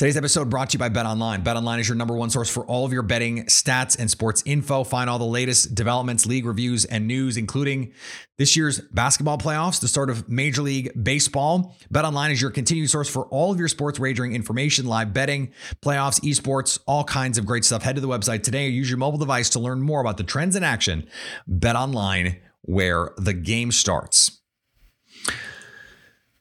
Today's 0.00 0.16
episode 0.16 0.48
brought 0.48 0.70
to 0.70 0.76
you 0.76 0.78
by 0.78 0.88
Bet 0.88 1.04
Online. 1.04 1.42
Bet 1.42 1.58
Online 1.58 1.78
is 1.78 1.86
your 1.86 1.94
number 1.94 2.14
one 2.14 2.30
source 2.30 2.48
for 2.48 2.64
all 2.64 2.86
of 2.86 2.92
your 2.94 3.02
betting 3.02 3.44
stats 3.44 3.98
and 3.98 4.10
sports 4.10 4.42
info. 4.46 4.82
Find 4.82 5.10
all 5.10 5.18
the 5.18 5.26
latest 5.26 5.74
developments, 5.74 6.24
league 6.24 6.46
reviews, 6.46 6.86
and 6.86 7.06
news, 7.06 7.36
including 7.36 7.92
this 8.38 8.56
year's 8.56 8.80
basketball 8.80 9.36
playoffs, 9.36 9.78
the 9.78 9.88
start 9.88 10.08
of 10.08 10.26
Major 10.26 10.62
League 10.62 10.90
Baseball. 11.04 11.76
Bet 11.90 12.06
Online 12.06 12.30
is 12.30 12.40
your 12.40 12.50
continued 12.50 12.88
source 12.88 13.10
for 13.10 13.26
all 13.26 13.52
of 13.52 13.58
your 13.58 13.68
sports 13.68 14.00
wagering 14.00 14.34
information, 14.34 14.86
live 14.86 15.12
betting, 15.12 15.52
playoffs, 15.82 16.18
esports, 16.20 16.78
all 16.86 17.04
kinds 17.04 17.36
of 17.36 17.44
great 17.44 17.66
stuff. 17.66 17.82
Head 17.82 17.96
to 17.96 18.00
the 18.00 18.08
website 18.08 18.42
today 18.42 18.68
or 18.68 18.70
use 18.70 18.88
your 18.88 18.96
mobile 18.96 19.18
device 19.18 19.50
to 19.50 19.60
learn 19.60 19.82
more 19.82 20.00
about 20.00 20.16
the 20.16 20.24
trends 20.24 20.56
in 20.56 20.64
action. 20.64 21.06
Bet 21.46 21.76
Online, 21.76 22.38
where 22.62 23.10
the 23.18 23.34
game 23.34 23.70
starts. 23.70 24.40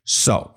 So, 0.06 0.56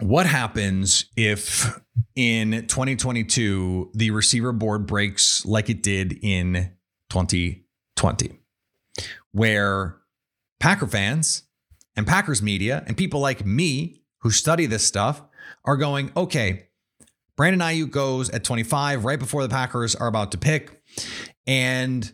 what 0.00 0.26
happens 0.26 1.06
if 1.16 1.80
in 2.14 2.66
2022 2.66 3.90
the 3.94 4.10
receiver 4.10 4.52
board 4.52 4.86
breaks 4.86 5.44
like 5.44 5.68
it 5.68 5.82
did 5.82 6.18
in 6.22 6.72
2020, 7.10 8.38
where 9.32 9.96
Packer 10.60 10.86
fans 10.86 11.44
and 11.96 12.06
Packers 12.06 12.42
media 12.42 12.84
and 12.86 12.96
people 12.96 13.20
like 13.20 13.44
me 13.44 14.02
who 14.20 14.30
study 14.30 14.66
this 14.66 14.86
stuff 14.86 15.22
are 15.64 15.76
going, 15.76 16.12
okay, 16.16 16.68
Brandon 17.36 17.60
Aiyuk 17.60 17.90
goes 17.90 18.30
at 18.30 18.44
25 18.44 19.04
right 19.04 19.18
before 19.18 19.42
the 19.42 19.48
Packers 19.48 19.94
are 19.94 20.08
about 20.08 20.32
to 20.32 20.38
pick. 20.38 20.82
And 21.46 22.10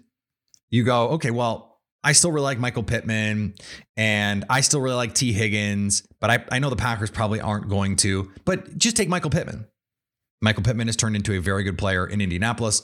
you 0.69 0.85
go, 0.85 1.09
okay, 1.11 1.31
well, 1.31 1.74
I 2.05 2.13
still 2.13 2.31
really 2.31 2.45
like 2.45 2.59
Michael 2.59 2.83
Pittman 2.83 3.55
and 3.97 4.45
I 4.51 4.61
still 4.61 4.81
really 4.81 4.97
like 4.97 5.15
Tee 5.15 5.33
Higgins, 5.33 6.07
but 6.21 6.31
I, 6.31 6.45
I 6.53 6.59
know 6.59 6.69
the 6.71 6.77
Packers 6.77 7.11
probably 7.11 7.41
aren't 7.41 7.69
going 7.69 7.97
to. 7.97 8.31
But 8.45 8.77
just 8.77 8.97
take 8.97 9.09
Michael 9.09 9.31
Pittman. 9.31 9.67
Michael 10.43 10.63
Pittman 10.63 10.89
has 10.89 10.97
turned 10.97 11.17
into 11.17 11.33
a 11.33 11.41
very 11.41 11.65
good 11.65 11.79
player 11.79 12.07
in 12.07 12.21
Indianapolis 12.21 12.83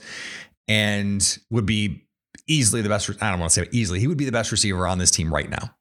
and 0.67 1.39
would 1.51 1.67
be 1.67 2.07
easily 2.47 2.81
the 2.81 2.89
best. 2.89 3.11
I 3.21 3.31
don't 3.31 3.39
want 3.39 3.53
to 3.53 3.63
say 3.63 3.69
easily. 3.71 4.01
He 4.01 4.07
would 4.07 4.17
be 4.17 4.25
the 4.25 4.33
best 4.33 4.51
receiver 4.51 4.87
on 4.87 4.99
this 4.99 5.11
team 5.11 5.33
right 5.33 5.49
now. 5.49 5.75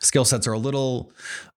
Skill 0.00 0.24
sets 0.24 0.46
are 0.46 0.52
a 0.52 0.58
little 0.58 1.12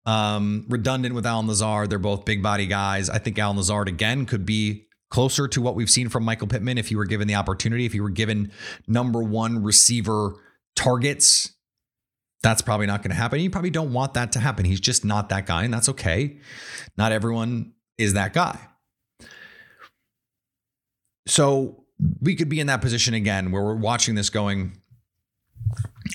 um, 0.06 0.66
redundant 0.68 1.16
with 1.16 1.26
Allen 1.26 1.48
Lazard. 1.48 1.90
They're 1.90 2.00
both 2.00 2.26
big 2.26 2.42
body 2.42 2.66
guys. 2.66 3.10
I 3.10 3.20
think 3.20 3.38
Allen 3.38 3.58
Lazard 3.58 3.88
again 3.88 4.26
could 4.26 4.46
be 4.46 4.88
closer 5.10 5.48
to 5.48 5.62
what 5.62 5.76
we've 5.76 5.90
seen 5.90 6.10
from 6.10 6.24
Michael 6.24 6.48
Pittman 6.48 6.78
if 6.78 6.90
he 6.90 6.96
were 6.96 7.06
given 7.06 7.28
the 7.28 7.36
opportunity, 7.36 7.86
if 7.86 7.94
he 7.94 8.02
were 8.02 8.10
given 8.10 8.52
number 8.88 9.22
one 9.22 9.64
receiver 9.64 10.36
targets. 10.76 11.54
That's 12.42 12.62
probably 12.62 12.88
not 12.88 13.02
going 13.02 13.12
to 13.12 13.16
happen. 13.16 13.40
You 13.40 13.50
probably 13.50 13.70
don't 13.70 13.94
want 13.94 14.16
that 14.16 14.34
to 14.34 14.40
happen. 14.40 14.66
He's 14.66 14.82
just 14.82 15.06
not 15.06 15.30
that 15.30 15.46
guy, 15.46 15.64
and 15.64 15.74
that's 15.74 15.90
okay. 15.90 16.38
Not 16.98 17.12
everyone 17.12 17.74
is 17.98 18.14
that 18.14 18.34
guy. 18.34 18.60
So 21.26 21.86
we 22.22 22.36
could 22.36 22.50
be 22.50 22.60
in 22.60 22.68
that 22.68 22.82
position 22.82 23.14
again 23.14 23.52
where 23.52 23.64
we're 23.64 23.76
watching 23.76 24.16
this 24.16 24.30
going, 24.30 24.78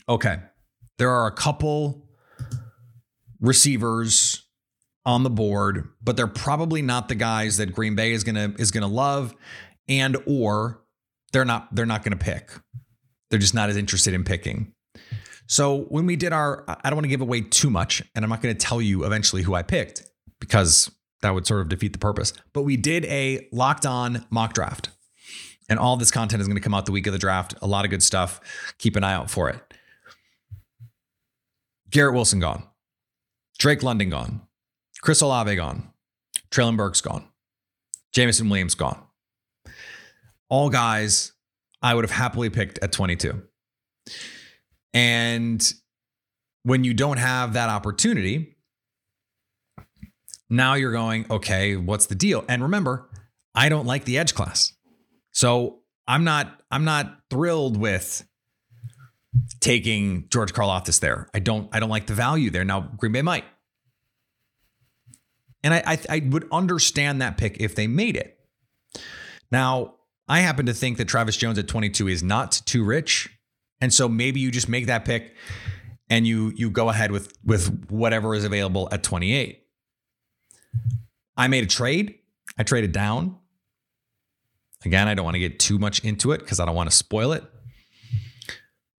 okay, 0.08 0.38
there 0.98 1.10
are 1.10 1.26
a 1.26 1.32
couple 1.32 2.06
receivers 3.40 4.44
on 5.06 5.22
the 5.22 5.30
board, 5.30 5.88
but 6.02 6.16
they're 6.16 6.26
probably 6.26 6.82
not 6.82 7.08
the 7.08 7.14
guys 7.14 7.56
that 7.56 7.72
Green 7.72 7.94
Bay 7.94 8.12
is 8.12 8.24
gonna 8.24 8.54
is 8.58 8.70
gonna 8.70 8.88
love, 8.88 9.34
and 9.88 10.16
or 10.26 10.82
they're 11.32 11.44
not 11.44 11.74
they're 11.74 11.86
not 11.86 12.02
gonna 12.02 12.16
pick. 12.16 12.50
They're 13.30 13.38
just 13.38 13.54
not 13.54 13.68
as 13.68 13.76
interested 13.76 14.14
in 14.14 14.24
picking. 14.24 14.72
So 15.46 15.84
when 15.88 16.06
we 16.06 16.16
did 16.16 16.32
our, 16.32 16.64
I 16.68 16.90
don't 16.90 16.96
want 16.96 17.04
to 17.04 17.10
give 17.10 17.20
away 17.20 17.40
too 17.40 17.70
much, 17.70 18.02
and 18.14 18.24
I'm 18.24 18.30
not 18.30 18.42
going 18.42 18.54
to 18.54 18.66
tell 18.66 18.82
you 18.82 19.04
eventually 19.04 19.42
who 19.42 19.54
I 19.54 19.62
picked 19.62 20.02
because 20.40 20.90
that 21.22 21.34
would 21.34 21.46
sort 21.46 21.60
of 21.60 21.68
defeat 21.68 21.92
the 21.92 21.98
purpose. 21.98 22.32
But 22.52 22.62
we 22.62 22.76
did 22.76 23.04
a 23.06 23.48
locked 23.52 23.86
on 23.86 24.26
mock 24.30 24.52
draft. 24.52 24.90
And 25.70 25.78
all 25.78 25.96
this 25.96 26.10
content 26.10 26.40
is 26.40 26.48
going 26.48 26.56
to 26.56 26.62
come 26.62 26.72
out 26.72 26.86
the 26.86 26.92
week 26.92 27.06
of 27.06 27.12
the 27.12 27.18
draft. 27.18 27.54
A 27.60 27.66
lot 27.66 27.84
of 27.84 27.90
good 27.90 28.02
stuff. 28.02 28.40
Keep 28.78 28.96
an 28.96 29.04
eye 29.04 29.12
out 29.12 29.30
for 29.30 29.50
it. 29.50 29.60
Garrett 31.90 32.14
Wilson 32.14 32.40
gone. 32.40 32.62
Drake 33.58 33.82
London 33.82 34.08
gone. 34.10 34.42
Chris 35.02 35.20
Olave 35.20 35.54
gone. 35.56 35.90
Treylon 36.50 36.76
Burks 36.76 37.00
gone. 37.00 37.28
Jameson 38.12 38.48
Williams 38.48 38.74
gone. 38.74 39.02
All 40.48 40.70
guys 40.70 41.32
I 41.82 41.94
would 41.94 42.04
have 42.04 42.10
happily 42.10 42.50
picked 42.50 42.78
at 42.80 42.92
22. 42.92 43.42
And 44.94 45.72
when 46.62 46.84
you 46.84 46.94
don't 46.94 47.18
have 47.18 47.52
that 47.52 47.68
opportunity, 47.68 48.56
now 50.50 50.74
you're 50.74 50.92
going, 50.92 51.26
okay, 51.30 51.76
what's 51.76 52.06
the 52.06 52.14
deal? 52.14 52.44
And 52.48 52.62
remember, 52.62 53.08
I 53.54 53.68
don't 53.68 53.86
like 53.86 54.04
the 54.04 54.18
edge 54.18 54.34
class. 54.34 54.72
So 55.32 55.80
I'm 56.06 56.24
not 56.24 56.62
I'm 56.70 56.84
not 56.84 57.20
thrilled 57.30 57.76
with 57.76 58.26
taking 59.60 60.26
George 60.30 60.52
Karlaftis 60.52 61.00
there. 61.00 61.28
I 61.34 61.38
don't 61.38 61.68
I 61.72 61.80
don't 61.80 61.90
like 61.90 62.06
the 62.06 62.14
value 62.14 62.50
there. 62.50 62.64
Now 62.64 62.80
Green 62.96 63.12
Bay 63.12 63.22
might. 63.22 63.44
And 65.62 65.74
I, 65.74 65.82
I, 65.86 65.98
I 66.08 66.28
would 66.30 66.48
understand 66.52 67.20
that 67.20 67.36
pick 67.36 67.56
if 67.60 67.74
they 67.74 67.86
made 67.86 68.16
it. 68.16 68.38
Now, 69.50 69.94
I 70.28 70.40
happen 70.40 70.66
to 70.66 70.74
think 70.74 70.98
that 70.98 71.06
Travis 71.06 71.36
Jones 71.36 71.58
at 71.58 71.68
22 71.68 72.08
is 72.08 72.22
not 72.22 72.52
too 72.64 72.84
rich. 72.84 73.30
And 73.80 73.92
so 73.94 74.08
maybe 74.08 74.40
you 74.40 74.50
just 74.50 74.68
make 74.68 74.86
that 74.86 75.04
pick 75.04 75.34
and 76.10 76.26
you 76.26 76.52
you 76.56 76.70
go 76.70 76.88
ahead 76.88 77.12
with 77.12 77.32
with 77.44 77.90
whatever 77.90 78.34
is 78.34 78.44
available 78.44 78.88
at 78.90 79.02
28. 79.02 79.62
I 81.36 81.48
made 81.48 81.64
a 81.64 81.68
trade. 81.68 82.16
I 82.58 82.62
traded 82.64 82.92
down. 82.92 83.36
Again, 84.84 85.08
I 85.08 85.14
don't 85.14 85.24
want 85.24 85.34
to 85.34 85.40
get 85.40 85.58
too 85.58 85.78
much 85.78 86.00
into 86.04 86.32
it 86.32 86.38
because 86.38 86.60
I 86.60 86.64
don't 86.64 86.74
want 86.74 86.90
to 86.90 86.96
spoil 86.96 87.32
it. 87.32 87.44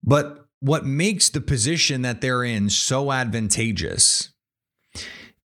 But 0.03 0.45
what 0.59 0.86
makes 0.86 1.29
the 1.29 1.41
position 1.41 2.01
that 2.01 2.21
they're 2.21 2.43
in 2.43 2.69
so 2.69 3.12
advantageous 3.12 4.29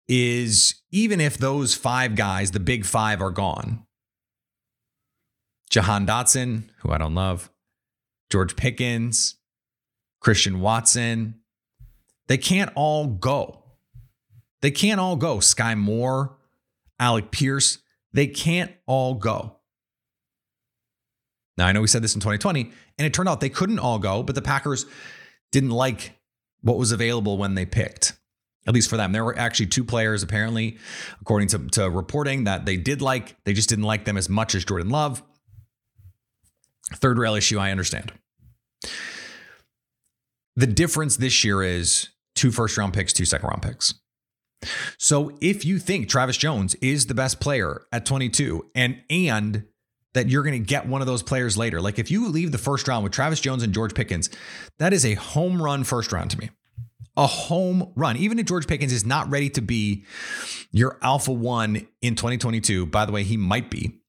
is 0.09 0.83
even 0.91 1.21
if 1.21 1.39
those 1.39 1.75
five 1.75 2.15
guys, 2.15 2.51
the 2.51 2.61
big 2.61 2.85
five, 2.85 3.23
are 3.23 3.31
gone, 3.31 3.84
Jahan 5.71 6.07
Dotson, 6.07 6.69
who 6.79 6.91
I 6.91 6.99
don't 6.99 7.15
love, 7.15 7.51
George 8.31 8.57
Pickens, 8.57 9.37
Christian 10.21 10.61
Watson. 10.61 11.41
They 12.27 12.39
can't 12.39 12.71
all 12.75 13.07
go. 13.07 13.65
They 14.63 14.71
can't 14.71 15.01
all 15.01 15.17
go. 15.17 15.37
Skyy 15.39 15.77
Moore, 15.77 16.39
Alec 16.99 17.31
Pierce, 17.31 17.79
they 18.13 18.27
can't 18.27 18.73
all 18.87 19.15
go. 19.15 19.59
Now, 21.57 21.67
I 21.67 21.73
know 21.73 21.83
we 21.83 21.87
said 21.87 22.03
this 22.03 22.15
in 22.15 22.21
2020, 22.21 22.73
and 22.99 23.07
it 23.07 23.13
turned 23.13 23.29
out 23.29 23.41
they 23.41 23.49
couldn't 23.49 23.79
all 23.79 23.99
go, 23.99 24.23
but 24.23 24.35
the 24.35 24.43
Packers 24.43 24.87
didn't 25.53 25.71
like 25.71 26.19
what 26.63 26.79
was 26.79 26.93
available 26.93 27.37
when 27.37 27.55
they 27.55 27.67
picked, 27.67 28.15
at 28.67 28.75
least 28.75 28.91
for 28.91 28.97
them. 28.97 29.13
There 29.13 29.25
were 29.25 29.39
actually 29.39 29.67
two 29.67 29.85
players, 29.85 30.23
apparently, 30.23 30.79
according 31.21 31.49
to, 31.49 31.59
to 31.71 31.91
reporting, 31.91 32.45
that 32.45 32.65
they 32.65 32.77
did 32.77 33.03
like. 33.03 33.37
They 33.45 33.53
just 33.53 33.69
didn't 33.69 33.85
like 33.85 34.05
them 34.05 34.17
as 34.17 34.29
much 34.29 34.55
as 34.55 34.65
Jordan 34.65 34.89
Love. 34.89 35.23
Third 36.93 37.19
rail 37.19 37.35
issue, 37.35 37.59
I 37.59 37.71
understand. 37.71 38.13
The 40.57 40.67
difference 40.67 41.17
this 41.17 41.43
year 41.45 41.63
is 41.63 42.11
two 42.35 42.51
first 42.51 42.77
round 42.77 42.93
picks, 42.93 43.13
two 43.13 43.25
second 43.25 43.49
round 43.49 43.63
picks. 43.63 43.95
So 44.99 45.37
if 45.41 45.65
you 45.65 45.79
think 45.79 46.09
Travis 46.09 46.37
Jones 46.37 46.75
is 46.77 47.07
the 47.07 47.15
best 47.15 47.41
player 47.41 47.83
at 47.93 48.07
22 48.07 48.71
and 48.75 49.01
and 49.11 49.65
that 50.15 50.29
you're 50.29 50.45
going 50.45 50.61
to 50.61 50.67
get 50.67 50.87
one 50.87 51.01
of 51.01 51.07
those 51.07 51.23
players 51.23 51.59
later, 51.59 51.81
like 51.81 51.99
if 51.99 52.11
you 52.11 52.29
leave 52.29 52.53
the 52.53 52.59
first 52.59 52.87
round 52.87 53.03
with 53.03 53.13
Travis 53.13 53.41
Jones 53.41 53.63
and 53.63 53.75
George 53.75 53.95
Pickens, 53.95 54.31
that 54.79 54.93
is 54.93 55.05
a 55.05 55.15
home 55.15 55.61
run 55.61 55.85
first 55.85 56.13
round 56.13 56.31
to 56.31 56.39
me. 56.39 56.51
A 57.17 57.27
home 57.27 57.93
run. 57.95 58.17
Even 58.17 58.39
if 58.39 58.47
George 58.47 58.67
Pickens 58.67 58.93
is 58.93 59.05
not 59.05 59.31
ready 59.31 59.49
to 59.51 59.61
be 59.61 60.05
your 60.73 60.99
alpha 61.03 61.33
one 61.33 61.87
in 62.01 62.17
2022, 62.17 62.87
by 62.87 63.05
the 63.05 63.13
way, 63.13 63.23
he 63.23 63.37
might 63.37 63.71
be. 63.71 64.01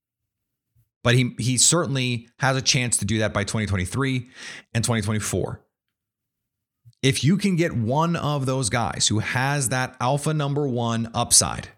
But 1.06 1.16
he 1.16 1.34
he 1.40 1.58
certainly 1.58 2.28
has 2.40 2.58
a 2.58 2.62
chance 2.62 2.98
to 2.98 3.06
do 3.06 3.20
that 3.20 3.34
by 3.34 3.46
2023 3.46 4.28
and 4.74 4.84
2024 4.84 5.66
if 7.06 7.24
you 7.24 7.38
can 7.38 7.56
get 7.56 7.72
one 7.72 8.16
of 8.16 8.48
those 8.48 8.72
guys 8.72 9.10
who 9.10 9.20
has 9.20 9.70
that 9.70 9.96
alpha 10.02 10.34
number 10.34 10.68
one 10.68 11.08
upside, 11.14 11.70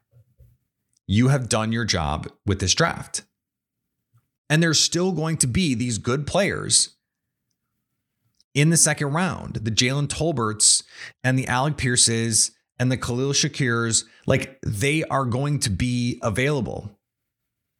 you 1.05 1.27
have 1.27 1.49
done 1.49 1.73
your 1.73 1.83
job 1.83 2.29
with 2.45 2.61
this 2.61 2.73
draft. 2.73 3.23
And 4.49 4.63
there's 4.63 4.79
still 4.79 5.11
going 5.11 5.35
to 5.39 5.47
be 5.47 5.75
these 5.75 5.97
good 5.97 6.25
players 6.27 6.95
in 8.53 8.69
the 8.69 8.77
second 8.77 9.11
round 9.11 9.55
the 9.55 9.69
Jalen 9.69 10.07
Tolberts 10.07 10.81
and 11.25 11.37
the 11.37 11.47
Alec 11.47 11.75
Pierces 11.75 12.51
and 12.79 12.89
the 12.89 12.95
Khalil 12.95 13.33
Shakirs. 13.33 14.05
Like 14.25 14.57
they 14.65 15.03
are 15.03 15.25
going 15.25 15.59
to 15.59 15.69
be 15.69 16.21
available. 16.23 16.96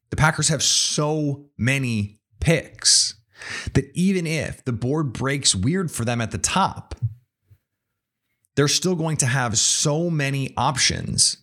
The 0.10 0.16
Packers 0.16 0.50
have 0.50 0.64
so 0.64 1.50
many 1.58 2.20
picks 2.40 3.16
that 3.74 3.92
even 3.94 4.26
if 4.26 4.64
the 4.64 4.74
board 4.74 5.14
breaks 5.14 5.54
weird 5.56 5.92
for 5.92 6.06
them 6.06 6.22
at 6.22 6.32
the 6.32 6.38
top, 6.38 6.96
they're 8.56 8.68
still 8.68 8.96
going 8.96 9.18
to 9.18 9.26
have 9.26 9.58
so 9.58 10.10
many 10.10 10.54
options 10.58 11.38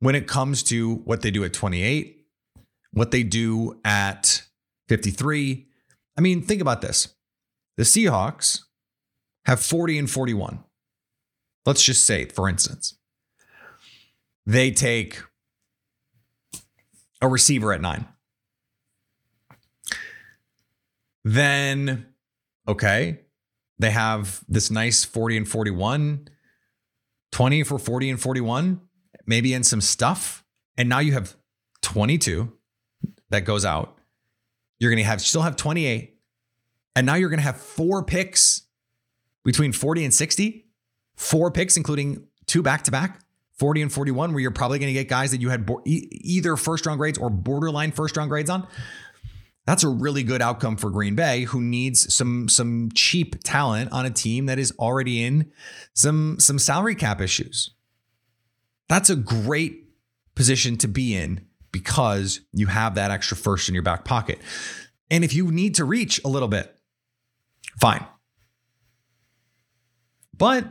when 0.00 0.14
it 0.14 0.26
comes 0.26 0.62
to 0.64 0.96
what 0.96 1.22
they 1.22 1.30
do 1.30 1.44
at 1.44 1.52
28, 1.52 2.26
what 2.92 3.10
they 3.10 3.22
do 3.22 3.80
at 3.84 4.42
53. 4.88 5.66
I 6.16 6.20
mean, 6.20 6.42
think 6.42 6.60
about 6.60 6.82
this 6.82 7.14
the 7.76 7.84
Seahawks 7.84 8.62
have 9.44 9.60
40 9.60 9.98
and 9.98 10.10
41. 10.10 10.64
Let's 11.64 11.82
just 11.82 12.04
say, 12.04 12.24
for 12.24 12.48
instance, 12.48 12.98
they 14.46 14.70
take 14.70 15.22
a 17.20 17.28
receiver 17.28 17.72
at 17.72 17.80
nine. 17.80 18.06
Then, 21.24 22.06
okay, 22.66 23.20
they 23.78 23.90
have 23.90 24.42
this 24.48 24.70
nice 24.70 25.04
40 25.04 25.38
and 25.38 25.48
41, 25.48 26.28
20 27.32 27.62
for 27.64 27.78
40 27.78 28.10
and 28.10 28.20
41, 28.20 28.80
maybe 29.26 29.52
in 29.52 29.62
some 29.62 29.80
stuff. 29.80 30.44
And 30.76 30.88
now 30.88 31.00
you 31.00 31.12
have 31.12 31.36
22 31.82 32.52
that 33.30 33.40
goes 33.40 33.64
out. 33.64 33.98
You're 34.78 34.90
going 34.90 35.02
to 35.02 35.08
have 35.08 35.20
still 35.20 35.42
have 35.42 35.56
28. 35.56 36.14
And 36.96 37.06
now 37.06 37.14
you're 37.14 37.28
going 37.28 37.38
to 37.38 37.44
have 37.44 37.60
four 37.60 38.02
picks 38.02 38.62
between 39.44 39.72
40 39.72 40.04
and 40.04 40.14
60. 40.14 40.66
Four 41.16 41.50
picks, 41.50 41.76
including 41.76 42.26
two 42.46 42.62
back 42.62 42.82
to 42.84 42.90
back, 42.90 43.20
40 43.58 43.82
and 43.82 43.92
41, 43.92 44.32
where 44.32 44.40
you're 44.40 44.50
probably 44.50 44.78
going 44.78 44.88
to 44.88 44.98
get 44.98 45.08
guys 45.08 45.32
that 45.32 45.40
you 45.40 45.50
had 45.50 45.66
bo- 45.66 45.82
either 45.84 46.56
first 46.56 46.86
round 46.86 46.98
grades 46.98 47.18
or 47.18 47.28
borderline 47.28 47.92
first 47.92 48.16
round 48.16 48.30
grades 48.30 48.50
on. 48.50 48.66
That's 49.66 49.84
a 49.84 49.88
really 49.88 50.22
good 50.22 50.40
outcome 50.40 50.76
for 50.78 50.88
Green 50.88 51.14
Bay, 51.14 51.42
who 51.42 51.60
needs 51.60 52.14
some 52.14 52.48
some 52.48 52.88
cheap 52.94 53.36
talent 53.44 53.92
on 53.92 54.06
a 54.06 54.10
team 54.10 54.46
that 54.46 54.58
is 54.58 54.72
already 54.78 55.22
in 55.22 55.52
some 55.92 56.38
some 56.38 56.58
salary 56.58 56.94
cap 56.94 57.20
issues. 57.20 57.74
That's 58.88 59.10
a 59.10 59.16
great 59.16 59.84
position 60.34 60.78
to 60.78 60.88
be 60.88 61.14
in 61.14 61.44
because 61.70 62.40
you 62.54 62.68
have 62.68 62.94
that 62.94 63.10
extra 63.10 63.36
first 63.36 63.68
in 63.68 63.74
your 63.74 63.82
back 63.82 64.06
pocket. 64.06 64.38
And 65.10 65.22
if 65.22 65.34
you 65.34 65.50
need 65.50 65.74
to 65.74 65.84
reach 65.84 66.22
a 66.24 66.28
little 66.28 66.48
bit, 66.48 66.74
fine. 67.78 68.06
But 70.34 70.64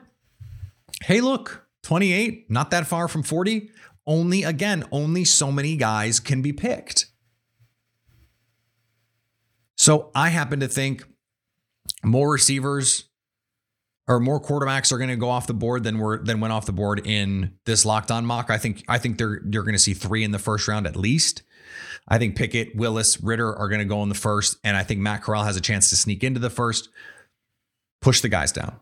hey, 1.04 1.22
look, 1.22 1.67
28, 1.88 2.52
not 2.52 2.70
that 2.72 2.86
far 2.86 3.08
from 3.08 3.24
40. 3.24 3.70
Only 4.06 4.44
again, 4.44 4.84
only 4.92 5.24
so 5.24 5.54
many 5.54 5.78
guys 5.78 6.20
can 6.20 6.42
be 6.42 6.52
picked. 6.52 7.06
So 9.78 10.12
I 10.14 10.30
happen 10.30 10.60
to 10.60 10.68
think 10.68 11.06
more 12.04 12.30
receivers 12.30 13.06
or 14.06 14.20
more 14.20 14.42
quarterbacks 14.42 14.92
are 14.92 14.98
going 14.98 15.10
to 15.10 15.16
go 15.16 15.30
off 15.30 15.48
the 15.48 15.54
board 15.54 15.84
than 15.84 15.98
were 15.98 16.18
than 16.18 16.42
went 16.42 16.52
off 16.52 16.66
the 16.66 16.74
board 16.74 17.08
in 17.08 17.54
this 17.66 17.86
locked 17.86 18.12
on 18.12 18.26
mock. 18.26 18.50
I 18.50 18.58
think 18.58 18.84
I 18.90 18.98
think 18.98 19.18
they're 19.18 19.42
you're 19.50 19.64
going 19.64 19.76
to 19.76 19.80
see 19.80 19.94
three 19.94 20.26
in 20.26 20.32
the 20.32 20.40
first 20.40 20.68
round 20.68 20.88
at 20.88 20.98
least. 20.98 21.44
I 22.10 22.18
think 22.18 22.36
Pickett, 22.36 22.76
Willis, 22.76 23.22
Ridder 23.22 23.56
are 23.56 23.70
going 23.70 23.80
to 23.80 23.86
go 23.86 24.04
in 24.04 24.10
the 24.10 24.16
first, 24.16 24.58
and 24.64 24.76
I 24.76 24.84
think 24.84 25.00
Matt 25.00 25.24
Corral 25.24 25.44
has 25.44 25.56
a 25.56 25.62
chance 25.62 25.90
to 25.90 25.96
sneak 25.96 26.24
into 26.24 26.40
the 26.40 26.50
first. 26.50 26.90
Push 28.02 28.22
the 28.22 28.30
guys 28.30 28.52
down. 28.52 28.78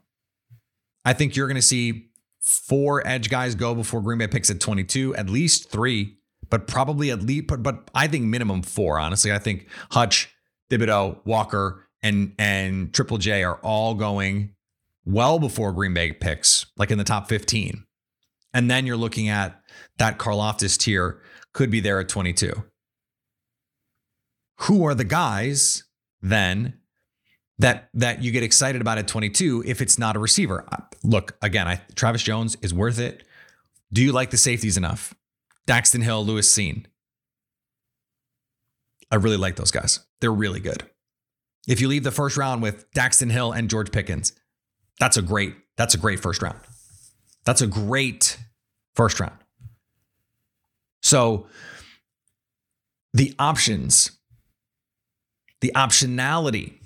I 1.04 1.14
think 1.14 1.36
you're 1.36 1.48
going 1.48 1.56
to 1.56 1.62
see 1.62 2.10
four 2.46 3.06
edge 3.08 3.30
guys 3.30 3.56
go 3.56 3.74
before 3.74 4.02
Green 4.02 4.20
Bay 4.20 4.28
picks 4.28 4.50
at 4.50 4.60
22, 4.60 5.16
at 5.16 5.30
least 5.30 5.70
three, 5.70 6.18
but 6.50 6.68
probably 6.68 7.10
at 7.10 7.22
least, 7.22 7.48
but, 7.48 7.64
but 7.64 7.90
I 7.96 8.08
think 8.08 8.26
minimum 8.26 8.62
four. 8.62 9.00
Honestly, 9.00 9.32
I 9.32 9.40
think 9.40 9.68
Hutch, 9.92 10.34
Thibodeaux, 10.70 11.26
Walker, 11.26 11.88
and 12.04 12.34
and 12.38 12.94
Triple 12.94 13.18
J 13.18 13.44
are 13.44 13.58
all 13.64 13.96
going 13.96 14.54
well 15.06 15.40
before 15.40 15.74
Green 15.74 15.94
Bay 15.94 16.12
picks, 16.12 16.68
like 16.78 16.92
in 16.92 16.98
the 16.98 17.04
top 17.04 17.28
15. 17.28 17.84
And 18.54 18.72
then 18.72 18.86
you're 18.86 18.96
looking 18.96 19.28
at 19.28 19.60
that 19.98 20.18
Karlaftis 20.18 20.78
tier 20.78 21.22
could 21.54 21.70
be 21.70 21.80
there 21.80 22.00
at 22.00 22.10
22. 22.10 22.64
Who 24.62 24.86
are 24.86 24.96
the 24.96 25.04
guys 25.04 25.84
then 26.22 26.80
that 27.60 27.90
that 27.94 28.22
you 28.22 28.32
get 28.32 28.44
excited 28.44 28.82
about 28.82 28.98
at 28.98 29.08
22 29.08 29.64
if 29.66 29.82
it's 29.82 29.98
not 29.98 30.16
a 30.16 30.20
receiver? 30.20 30.66
Look, 31.04 31.38
again, 31.42 31.68
I, 31.68 31.82
Travis 31.96 32.24
Jones 32.24 32.58
is 32.62 32.74
worth 32.74 33.00
it. 33.00 33.24
Do 33.94 34.04
you 34.04 34.12
like 34.12 34.32
the 34.32 34.38
safeties 34.38 34.78
enough? 34.78 35.14
Daxton 35.68 36.04
Hill, 36.04 36.26
Lewis 36.26 36.54
Cine. 36.54 36.86
I 39.12 39.16
really 39.16 39.38
like 39.38 39.56
those 39.56 39.72
guys. 39.72 40.00
They're 40.20 40.34
really 40.34 40.60
good. 40.60 40.84
If 41.68 41.82
you 41.82 41.88
leave 41.88 42.04
the 42.04 42.12
first 42.12 42.38
round 42.38 42.62
with 42.62 42.92
Daxton 42.92 43.32
Hill 43.32 43.52
and 43.52 43.70
George 43.70 43.92
Pickens, 43.92 44.34
that's 45.00 45.18
a 45.18 45.22
great, 45.22 45.56
that's 45.78 45.96
a 45.96 45.98
great 45.98 46.20
first 46.20 46.42
round. 46.42 46.60
That's 47.46 47.62
a 47.62 47.68
great 47.68 48.38
first 48.96 49.20
round. 49.20 49.38
So 51.02 51.48
the 53.14 53.34
options, 53.38 54.12
the 55.62 55.72
optionality 55.76 56.80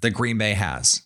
that 0.00 0.10
Green 0.10 0.38
Bay 0.38 0.54
has 0.54 1.02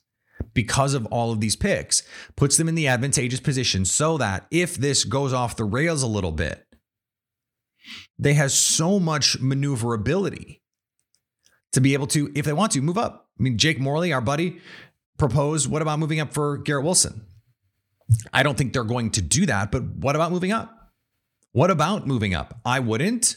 because 0.54 0.94
of 0.94 1.06
all 1.06 1.32
of 1.32 1.40
these 1.40 1.56
picks 1.56 2.02
puts 2.36 2.56
them 2.56 2.68
in 2.68 2.74
the 2.74 2.88
advantageous 2.88 3.40
position 3.40 3.84
so 3.84 4.18
that 4.18 4.46
if 4.50 4.74
this 4.76 5.04
goes 5.04 5.32
off 5.32 5.56
the 5.56 5.64
rails 5.64 6.02
a 6.02 6.06
little 6.06 6.32
bit, 6.32 6.66
they 8.18 8.34
have 8.34 8.52
so 8.52 8.98
much 8.98 9.40
maneuverability 9.40 10.62
to 11.72 11.80
be 11.80 11.94
able 11.94 12.06
to, 12.08 12.30
if 12.34 12.44
they 12.44 12.52
want 12.52 12.72
to, 12.72 12.82
move 12.82 12.98
up. 12.98 13.28
I 13.38 13.42
mean, 13.42 13.58
Jake 13.58 13.80
Morley, 13.80 14.12
our 14.12 14.20
buddy, 14.20 14.60
proposed, 15.18 15.70
what 15.70 15.82
about 15.82 15.98
moving 15.98 16.20
up 16.20 16.32
for 16.32 16.58
Garrett 16.58 16.84
Wilson? 16.84 17.26
I 18.32 18.42
don't 18.42 18.58
think 18.58 18.72
they're 18.72 18.84
going 18.84 19.10
to 19.12 19.22
do 19.22 19.46
that, 19.46 19.70
but 19.70 19.84
what 19.84 20.16
about 20.16 20.32
moving 20.32 20.52
up? 20.52 20.76
What 21.52 21.70
about 21.70 22.06
moving 22.06 22.34
up? 22.34 22.60
I 22.64 22.80
wouldn't. 22.80 23.36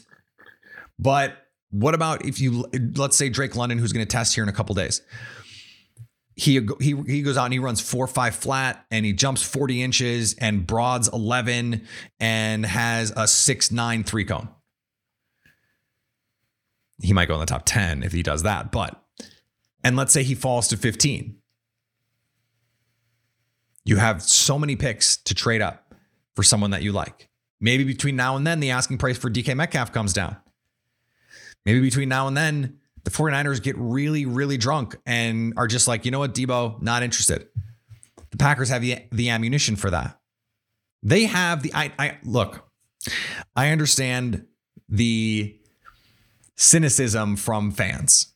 But 0.98 1.36
what 1.70 1.94
about 1.94 2.24
if 2.24 2.40
you, 2.40 2.66
let's 2.96 3.16
say 3.16 3.28
Drake 3.28 3.56
London, 3.56 3.78
who's 3.78 3.92
going 3.92 4.04
to 4.04 4.10
test 4.10 4.34
here 4.34 4.42
in 4.42 4.48
a 4.48 4.52
couple 4.52 4.74
days? 4.74 5.00
He, 6.36 6.60
he 6.80 6.96
he 7.06 7.22
goes 7.22 7.36
out 7.36 7.44
and 7.44 7.52
he 7.52 7.60
runs 7.60 7.80
four 7.80 8.06
five 8.08 8.34
flat 8.34 8.84
and 8.90 9.06
he 9.06 9.12
jumps 9.12 9.42
40 9.42 9.82
inches 9.82 10.34
and 10.34 10.66
broads 10.66 11.08
11 11.08 11.86
and 12.18 12.66
has 12.66 13.12
a 13.16 13.28
six 13.28 13.70
nine 13.70 14.02
three 14.02 14.24
cone 14.24 14.48
he 17.02 17.12
might 17.12 17.28
go 17.28 17.34
in 17.34 17.40
the 17.40 17.46
top 17.46 17.62
10 17.64 18.02
if 18.02 18.12
he 18.12 18.22
does 18.22 18.42
that. 18.42 18.70
But, 18.70 19.00
and 19.82 19.96
let's 19.96 20.12
say 20.12 20.22
he 20.22 20.34
falls 20.34 20.68
to 20.68 20.76
15. 20.76 21.36
You 23.84 23.96
have 23.96 24.22
so 24.22 24.58
many 24.58 24.76
picks 24.76 25.16
to 25.18 25.34
trade 25.34 25.60
up 25.60 25.94
for 26.34 26.42
someone 26.42 26.70
that 26.70 26.82
you 26.82 26.92
like. 26.92 27.28
Maybe 27.60 27.84
between 27.84 28.16
now 28.16 28.36
and 28.36 28.46
then, 28.46 28.60
the 28.60 28.70
asking 28.70 28.98
price 28.98 29.18
for 29.18 29.30
DK 29.30 29.54
Metcalf 29.54 29.92
comes 29.92 30.12
down. 30.12 30.36
Maybe 31.64 31.80
between 31.80 32.08
now 32.08 32.26
and 32.26 32.36
then, 32.36 32.78
the 33.04 33.10
49ers 33.10 33.62
get 33.62 33.76
really, 33.78 34.26
really 34.26 34.56
drunk 34.56 34.96
and 35.06 35.52
are 35.56 35.66
just 35.66 35.86
like, 35.86 36.04
you 36.04 36.10
know 36.10 36.18
what, 36.18 36.34
Deebo, 36.34 36.80
not 36.82 37.02
interested. 37.02 37.46
The 38.30 38.36
Packers 38.36 38.68
have 38.70 38.82
the, 38.82 38.98
the 39.12 39.30
ammunition 39.30 39.76
for 39.76 39.90
that. 39.90 40.18
They 41.02 41.24
have 41.24 41.62
the, 41.62 41.72
I, 41.74 41.92
I 41.98 42.18
look, 42.24 42.68
I 43.54 43.70
understand 43.70 44.46
the 44.88 45.56
cynicism 46.56 47.36
from 47.36 47.70
fans. 47.70 48.32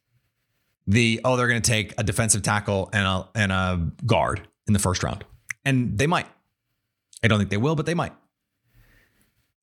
the 0.88 1.20
oh 1.24 1.36
they're 1.36 1.48
going 1.48 1.62
to 1.62 1.70
take 1.70 1.94
a 1.98 2.02
defensive 2.02 2.42
tackle 2.42 2.88
and 2.92 3.06
a 3.06 3.28
and 3.34 3.52
a 3.52 3.90
guard 4.06 4.48
in 4.66 4.72
the 4.72 4.78
first 4.78 5.02
round, 5.02 5.24
and 5.64 5.98
they 5.98 6.06
might. 6.06 6.26
I 7.22 7.28
don't 7.28 7.38
think 7.38 7.50
they 7.50 7.58
will, 7.58 7.76
but 7.76 7.86
they 7.86 7.94
might. 7.94 8.12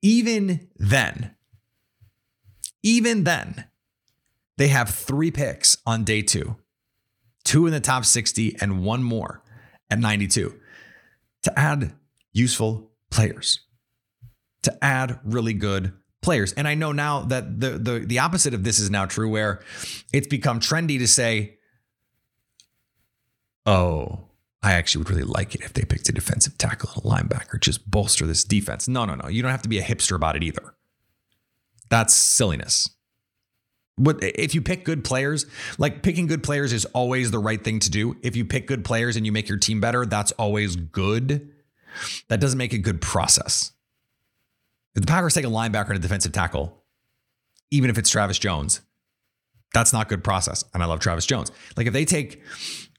Even 0.02 0.70
then, 0.78 1.36
even 2.84 3.24
then, 3.24 3.66
they 4.58 4.70
have 4.70 4.90
three 4.90 5.32
picks 5.32 5.78
on 5.86 6.04
day 6.04 6.22
two, 6.22 6.56
two 7.44 7.66
in 7.66 7.74
the 7.74 7.80
top 7.80 8.06
60 8.06 8.58
and 8.62 8.84
one 8.84 9.04
more 9.04 9.44
at 9.90 10.00
92 10.00 10.56
to 11.44 11.60
add 11.60 11.94
useful 12.32 12.92
players, 13.12 13.60
to 14.64 14.84
add 14.84 15.20
really 15.24 15.54
good 15.54 15.94
players. 16.22 16.54
And 16.54 16.68
I 16.68 16.76
know 16.76 16.92
now 16.92 17.22
that 17.22 17.60
the 17.60 17.72
the 17.72 18.00
the 18.00 18.20
opposite 18.20 18.54
of 18.54 18.64
this 18.64 18.80
is 18.80 18.90
now 18.90 19.06
true 19.06 19.30
where 19.30 19.62
it's 20.12 20.28
become 20.28 20.60
trendy 20.60 20.98
to 21.00 21.08
say 21.08 21.56
oh, 23.66 24.26
I 24.62 24.74
actually 24.74 25.04
would 25.04 25.10
really 25.10 25.24
like 25.24 25.56
it 25.56 25.62
if 25.62 25.74
they 25.74 25.84
picked 25.84 26.10
a 26.10 26.12
defensive 26.12 26.58
tackle 26.58 26.90
and 26.96 27.04
a 27.04 27.08
linebacker, 27.08 27.60
just 27.60 27.90
bolster 27.90 28.26
this 28.26 28.44
defense. 28.44 28.88
No, 28.88 29.06
no, 29.06 29.16
no. 29.16 29.28
You 29.28 29.42
don't 29.42 29.52
have 29.52 29.62
to 29.64 29.70
be 29.70 29.80
a 29.80 29.84
hipster 29.84 30.16
about 30.16 30.36
it 30.36 30.44
either. 30.44 30.76
That's 31.90 32.14
silliness. 32.14 32.90
What 33.98 34.18
if 34.22 34.54
you 34.54 34.62
pick 34.62 34.84
good 34.84 35.04
players? 35.04 35.46
Like 35.78 36.04
picking 36.04 36.28
good 36.28 36.44
players 36.44 36.74
is 36.74 36.86
always 36.86 37.32
the 37.32 37.40
right 37.40 37.64
thing 37.64 37.80
to 37.80 37.90
do. 37.90 38.18
If 38.22 38.36
you 38.36 38.44
pick 38.44 38.68
good 38.68 38.84
players 38.84 39.16
and 39.16 39.26
you 39.26 39.32
make 39.32 39.48
your 39.48 39.58
team 39.58 39.80
better, 39.80 40.06
that's 40.06 40.34
always 40.34 40.76
good. 40.76 41.50
That 42.28 42.42
doesn't 42.42 42.58
make 42.58 42.74
a 42.74 42.78
good 42.78 43.02
process. 43.02 43.72
If 44.96 45.02
the 45.02 45.08
Packers 45.08 45.34
take 45.34 45.46
a 45.46 45.50
linebacker 45.50 45.90
and 45.90 45.98
a 45.98 46.02
defensive 46.02 46.34
tackle, 46.34 46.84
even 47.72 47.90
if 47.90 47.98
it's 47.98 48.10
Travis 48.10 48.38
Jones, 48.38 48.82
that's 49.74 49.94
not 49.94 50.10
good 50.10 50.24
process. 50.24 50.64
And 50.74 50.84
I 50.84 50.86
love 50.86 51.00
Travis 51.00 51.26
Jones. 51.26 51.52
Like 51.78 51.88
if 51.88 51.94
they 51.94 52.06
take 52.06 52.42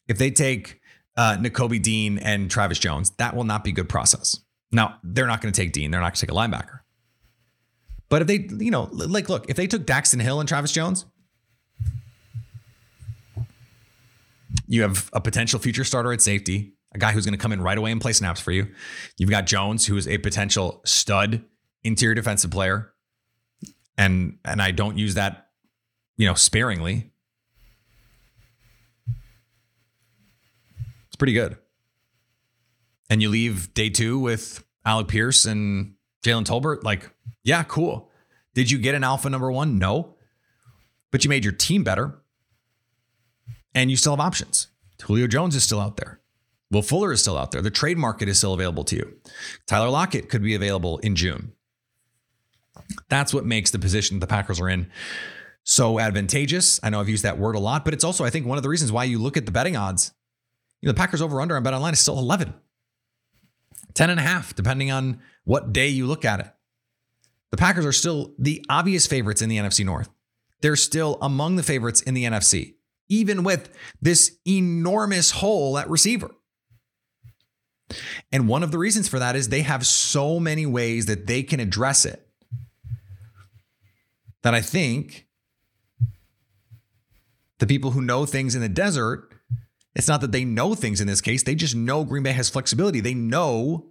if 0.09 0.19
they 0.19 0.31
take 0.31 0.81
uh, 1.17 1.37
Nakobe 1.37 1.83
Dean 1.83 2.19
and 2.19 2.51
Travis 2.51 2.79
Jones, 2.79 3.11
that 3.19 3.35
will 3.35 3.45
not 3.45 3.65
be 3.65 3.73
good 3.73 3.89
process. 3.89 4.41
Now 4.73 4.99
they're 5.03 5.27
not 5.27 5.41
going 5.41 5.53
to 5.53 5.61
take 5.61 5.73
Dean. 5.73 5.91
They're 5.91 6.01
not 6.01 6.15
going 6.15 6.17
to 6.17 6.27
take 6.27 6.31
a 6.31 6.35
linebacker. 6.35 6.81
But 8.09 8.23
if 8.23 8.29
they, 8.29 8.49
you 8.65 8.71
know, 8.71 8.89
like, 8.93 9.29
look, 9.29 9.49
if 9.49 9.57
they 9.57 9.67
took 9.67 9.85
Daxton 9.85 10.21
Hill 10.23 10.39
and 10.39 10.49
Travis 10.49 10.73
Jones, 10.73 11.07
you 14.69 14.83
have 14.83 15.11
a 15.13 15.21
potential 15.21 15.59
future 15.59 15.85
starter 15.85 16.13
at 16.13 16.21
safety, 16.21 16.75
a 16.95 16.99
guy 16.99 17.13
who's 17.13 17.25
going 17.25 17.37
to 17.37 17.43
come 17.43 17.53
in 17.53 17.61
right 17.61 17.77
away 17.77 17.91
and 17.91 18.01
play 18.01 18.13
snaps 18.13 18.41
for 18.41 18.53
you. 18.53 18.69
You've 19.17 19.31
got 19.31 19.47
Jones, 19.47 19.87
who 19.87 19.97
is 19.97 20.07
a 20.07 20.19
potential 20.19 20.81
stud 20.85 21.45
interior 21.83 22.15
defensive 22.15 22.51
player, 22.51 22.93
and 23.99 24.39
and 24.45 24.63
I 24.63 24.71
don't 24.71 24.97
use 24.97 25.15
that, 25.15 25.49
you 26.17 26.27
know, 26.27 26.35
sparingly. 26.35 27.11
It's 31.09 31.17
pretty 31.17 31.33
good. 31.33 31.57
And 33.09 33.23
you 33.23 33.31
leave 33.31 33.73
day 33.75 33.91
two 33.91 34.19
with 34.19 34.65
Alec 34.85 35.09
Pierce 35.09 35.45
and 35.45 35.96
Jalen 36.27 36.45
Tolbert, 36.45 36.83
like 36.83 37.11
yeah, 37.45 37.63
cool. 37.63 38.11
Did 38.55 38.71
you 38.71 38.79
get 38.79 38.95
an 38.95 39.05
alpha 39.05 39.31
number 39.31 39.51
one? 39.53 39.79
No. 39.79 40.15
But 41.11 41.25
you 41.25 41.31
made 41.31 41.45
your 41.45 41.53
team 41.53 41.85
better. 41.85 42.19
And 43.75 43.91
you 43.91 43.97
still 43.97 44.13
have 44.13 44.21
options. 44.21 44.69
Julio 45.03 45.27
Jones 45.27 45.55
is 45.55 45.63
still 45.63 45.81
out 45.81 45.99
there. 45.99 46.21
Will 46.71 46.83
Fuller 46.83 47.13
is 47.13 47.21
still 47.21 47.39
out 47.39 47.53
there. 47.53 47.63
The 47.63 47.71
trade 47.71 47.99
market 47.99 48.29
is 48.29 48.39
still 48.39 48.55
available 48.55 48.83
to 48.85 48.97
you. 48.97 49.17
Tyler 49.67 49.91
Lockett 49.91 50.29
could 50.29 50.43
be 50.43 50.55
available 50.55 50.99
in 50.99 51.15
June. 51.15 51.53
That's 53.09 53.33
what 53.33 53.45
makes 53.45 53.71
the 53.71 53.79
position 53.79 54.19
the 54.19 54.27
Packers 54.27 54.61
are 54.61 54.69
in 54.69 54.91
so 55.67 55.99
advantageous. 55.99 56.81
I 56.83 56.91
know 56.91 57.01
I've 57.01 57.09
used 57.09 57.25
that 57.25 57.39
word 57.39 57.57
a 57.57 57.59
lot, 57.59 57.85
but 57.85 57.93
it's 57.93 58.05
also, 58.05 58.25
I 58.25 58.31
think, 58.31 58.47
one 58.47 58.57
of 58.57 58.63
the 58.63 58.69
reasons 58.69 58.93
why 58.93 59.05
you 59.05 59.19
look 59.19 59.37
at 59.37 59.47
the 59.47 59.53
betting 59.53 59.77
odds. 59.77 60.13
You 60.81 60.87
know, 60.87 60.93
the 60.93 60.97
Packers 60.97 61.21
over 61.21 61.41
under 61.41 61.57
on 61.57 61.63
Bet 61.63 61.75
Online 61.75 61.93
is 61.93 62.01
still 62.01 62.19
11, 62.19 62.55
10 63.97 64.11
and 64.11 64.21
a 64.21 64.23
half, 64.23 64.55
depending 64.55 64.91
on 64.93 65.21
what 65.45 65.73
day 65.73 65.89
you 65.89 66.07
look 66.07 66.25
at 66.25 66.41
it. 66.41 66.47
The 67.51 67.57
Packers 67.57 67.87
are 67.87 67.93
still 67.93 68.35
the 68.39 68.65
obvious 68.69 69.07
favorites 69.07 69.43
in 69.43 69.49
the 69.49 69.57
NFC 69.57 69.85
North. 69.85 70.11
They're 70.61 70.77
still 70.77 71.19
among 71.21 71.57
the 71.57 71.63
favorites 71.63 72.03
in 72.03 72.15
the 72.15 72.25
NFC, 72.25 72.75
even 73.09 73.43
with 73.43 73.71
this 74.01 74.39
enormous 74.47 75.33
hole 75.33 75.79
at 75.79 75.89
receiver. 75.89 76.31
And 78.33 78.49
one 78.49 78.63
of 78.63 78.73
the 78.73 78.79
reasons 78.79 79.09
for 79.09 79.19
that 79.19 79.37
is 79.37 79.49
they 79.49 79.63
have 79.63 79.87
so 79.87 80.41
many 80.41 80.67
ways 80.67 81.07
that 81.07 81.27
they 81.27 81.43
can 81.43 81.61
address 81.61 82.05
it 82.05 82.29
that 84.43 84.55
I 84.55 84.61
think 84.61 85.27
the 87.59 87.67
people 87.67 87.93
who 87.93 88.03
know 88.03 88.27
things 88.27 88.55
in 88.55 88.61
the 88.61 88.69
desert, 88.69 89.26
it's 89.97 90.09
not 90.09 90.21
that 90.21 90.31
they 90.31 90.45
know 90.45 90.75
things 90.75 91.01
in 91.01 91.07
this 91.07 91.23
case, 91.23 91.43
they 91.43 91.55
just 91.55 91.75
know 91.75 92.05
Green 92.05 92.23
Bay 92.23 92.33
has 92.33 92.51
flexibility. 92.51 93.01
They 93.01 93.15
know 93.15 93.87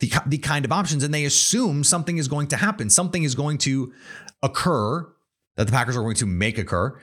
the, 0.00 0.10
the 0.26 0.38
kind 0.38 0.64
of 0.64 0.72
options 0.72 1.04
and 1.04 1.12
they 1.12 1.26
assume 1.26 1.84
something 1.84 2.16
is 2.16 2.28
going 2.28 2.46
to 2.48 2.56
happen. 2.56 2.88
Something 2.88 3.22
is 3.22 3.34
going 3.34 3.58
to 3.58 3.92
occur 4.42 5.06
that 5.56 5.66
the 5.66 5.72
Packers 5.72 5.98
are 5.98 6.02
going 6.02 6.16
to 6.16 6.26
make 6.26 6.56
occur 6.56 6.98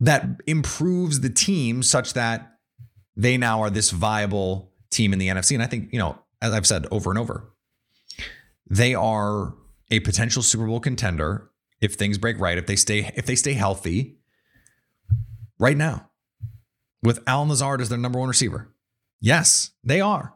that 0.00 0.26
improves 0.48 1.20
the 1.20 1.30
team 1.30 1.84
such 1.84 2.14
that 2.14 2.58
they 3.16 3.36
now 3.38 3.62
are 3.62 3.70
this 3.70 3.92
viable 3.92 4.72
team 4.90 5.12
in 5.12 5.20
the 5.20 5.28
NFC. 5.28 5.54
And 5.54 5.62
I 5.62 5.66
think, 5.66 5.92
you 5.92 6.00
know, 6.00 6.18
as 6.42 6.52
I've 6.52 6.66
said 6.66 6.86
over 6.90 7.10
and 7.10 7.18
over, 7.18 7.52
they 8.68 8.92
are 8.92 9.54
a 9.92 10.00
potential 10.00 10.42
Super 10.42 10.66
Bowl 10.66 10.80
contender 10.80 11.48
if 11.80 11.94
things 11.94 12.18
break 12.18 12.40
right, 12.40 12.58
if 12.58 12.66
they 12.66 12.74
stay 12.74 13.12
if 13.14 13.24
they 13.24 13.36
stay 13.36 13.52
healthy 13.52 14.18
right 15.60 15.76
now 15.76 16.10
with 17.06 17.22
Allen 17.26 17.48
Lazard 17.48 17.80
as 17.80 17.88
their 17.88 17.98
number 17.98 18.18
one 18.18 18.28
receiver. 18.28 18.68
Yes, 19.20 19.70
they 19.84 20.00
are. 20.00 20.34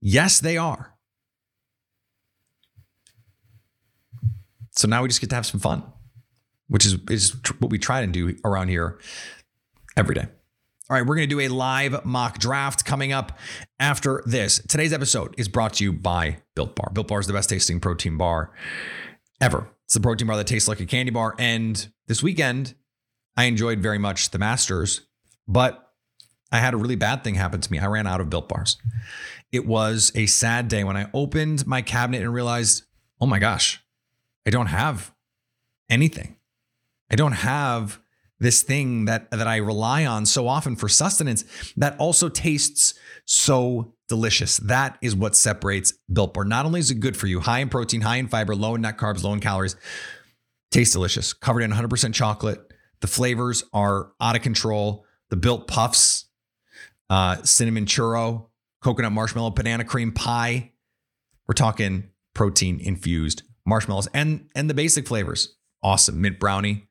Yes, 0.00 0.38
they 0.38 0.56
are. 0.56 0.94
So 4.70 4.86
now 4.86 5.02
we 5.02 5.08
just 5.08 5.20
get 5.20 5.30
to 5.30 5.36
have 5.36 5.44
some 5.44 5.60
fun, 5.60 5.82
which 6.68 6.86
is, 6.86 6.96
is 7.10 7.36
what 7.58 7.72
we 7.72 7.78
try 7.78 8.00
to 8.00 8.06
do 8.06 8.36
around 8.44 8.68
here 8.68 9.00
every 9.96 10.14
day. 10.14 10.26
All 10.88 10.96
right, 10.96 11.04
we're 11.04 11.16
going 11.16 11.28
to 11.28 11.34
do 11.34 11.40
a 11.40 11.48
live 11.48 12.04
mock 12.04 12.38
draft 12.38 12.84
coming 12.84 13.12
up 13.12 13.38
after 13.78 14.22
this. 14.24 14.60
Today's 14.68 14.92
episode 14.92 15.34
is 15.38 15.48
brought 15.48 15.74
to 15.74 15.84
you 15.84 15.92
by 15.92 16.38
Built 16.54 16.76
Bar. 16.76 16.90
Built 16.92 17.08
Bar 17.08 17.20
is 17.20 17.26
the 17.26 17.32
best 17.32 17.50
tasting 17.50 17.80
protein 17.80 18.16
bar 18.16 18.52
ever. 19.40 19.68
It's 19.86 19.94
the 19.94 20.00
protein 20.00 20.28
bar 20.28 20.36
that 20.36 20.46
tastes 20.46 20.68
like 20.68 20.80
a 20.80 20.86
candy 20.86 21.10
bar. 21.10 21.34
And 21.38 21.88
this 22.06 22.22
weekend, 22.22 22.74
I 23.36 23.44
enjoyed 23.44 23.80
very 23.80 23.98
much 23.98 24.30
the 24.30 24.38
Masters, 24.38 25.02
but 25.50 25.92
I 26.52 26.58
had 26.58 26.74
a 26.74 26.76
really 26.76 26.96
bad 26.96 27.22
thing 27.24 27.34
happen 27.34 27.60
to 27.60 27.72
me. 27.72 27.78
I 27.78 27.86
ran 27.86 28.06
out 28.06 28.20
of 28.20 28.30
Built 28.30 28.48
Bars. 28.48 28.76
It 29.52 29.66
was 29.66 30.12
a 30.14 30.26
sad 30.26 30.68
day 30.68 30.84
when 30.84 30.96
I 30.96 31.10
opened 31.12 31.66
my 31.66 31.82
cabinet 31.82 32.22
and 32.22 32.32
realized, 32.32 32.84
oh 33.20 33.26
my 33.26 33.38
gosh, 33.38 33.82
I 34.46 34.50
don't 34.50 34.66
have 34.66 35.12
anything. 35.88 36.36
I 37.10 37.16
don't 37.16 37.32
have 37.32 38.00
this 38.38 38.62
thing 38.62 39.04
that 39.04 39.30
that 39.32 39.46
I 39.46 39.56
rely 39.56 40.06
on 40.06 40.24
so 40.24 40.48
often 40.48 40.76
for 40.76 40.88
sustenance 40.88 41.44
that 41.76 41.98
also 41.98 42.28
tastes 42.28 42.94
so 43.26 43.94
delicious. 44.08 44.56
That 44.58 44.98
is 45.02 45.14
what 45.14 45.36
separates 45.36 45.92
Built 46.12 46.34
Bar. 46.34 46.44
Not 46.44 46.64
only 46.64 46.80
is 46.80 46.90
it 46.90 47.00
good 47.00 47.16
for 47.16 47.26
you, 47.26 47.40
high 47.40 47.58
in 47.58 47.68
protein, 47.68 48.00
high 48.00 48.16
in 48.16 48.28
fiber, 48.28 48.54
low 48.54 48.76
in 48.76 48.80
net 48.82 48.96
carbs, 48.96 49.22
low 49.22 49.32
in 49.32 49.40
calories, 49.40 49.76
tastes 50.70 50.92
delicious. 50.92 51.32
Covered 51.32 51.62
in 51.62 51.70
100% 51.70 52.14
chocolate. 52.14 52.60
The 53.00 53.06
flavors 53.06 53.64
are 53.72 54.12
out 54.20 54.36
of 54.36 54.42
control. 54.42 55.04
The 55.30 55.36
Built 55.36 55.66
Puffs, 55.66 56.26
uh, 57.08 57.42
cinnamon 57.42 57.86
churro, 57.86 58.48
coconut 58.82 59.12
marshmallow, 59.12 59.50
banana 59.50 59.84
cream 59.84 60.12
pie. 60.12 60.72
We're 61.48 61.54
talking 61.54 62.10
protein 62.34 62.80
infused 62.80 63.42
marshmallows 63.66 64.08
and 64.14 64.48
and 64.54 64.68
the 64.68 64.74
basic 64.74 65.06
flavors. 65.06 65.56
Awesome. 65.82 66.20
Mint 66.20 66.38
brownie, 66.38 66.88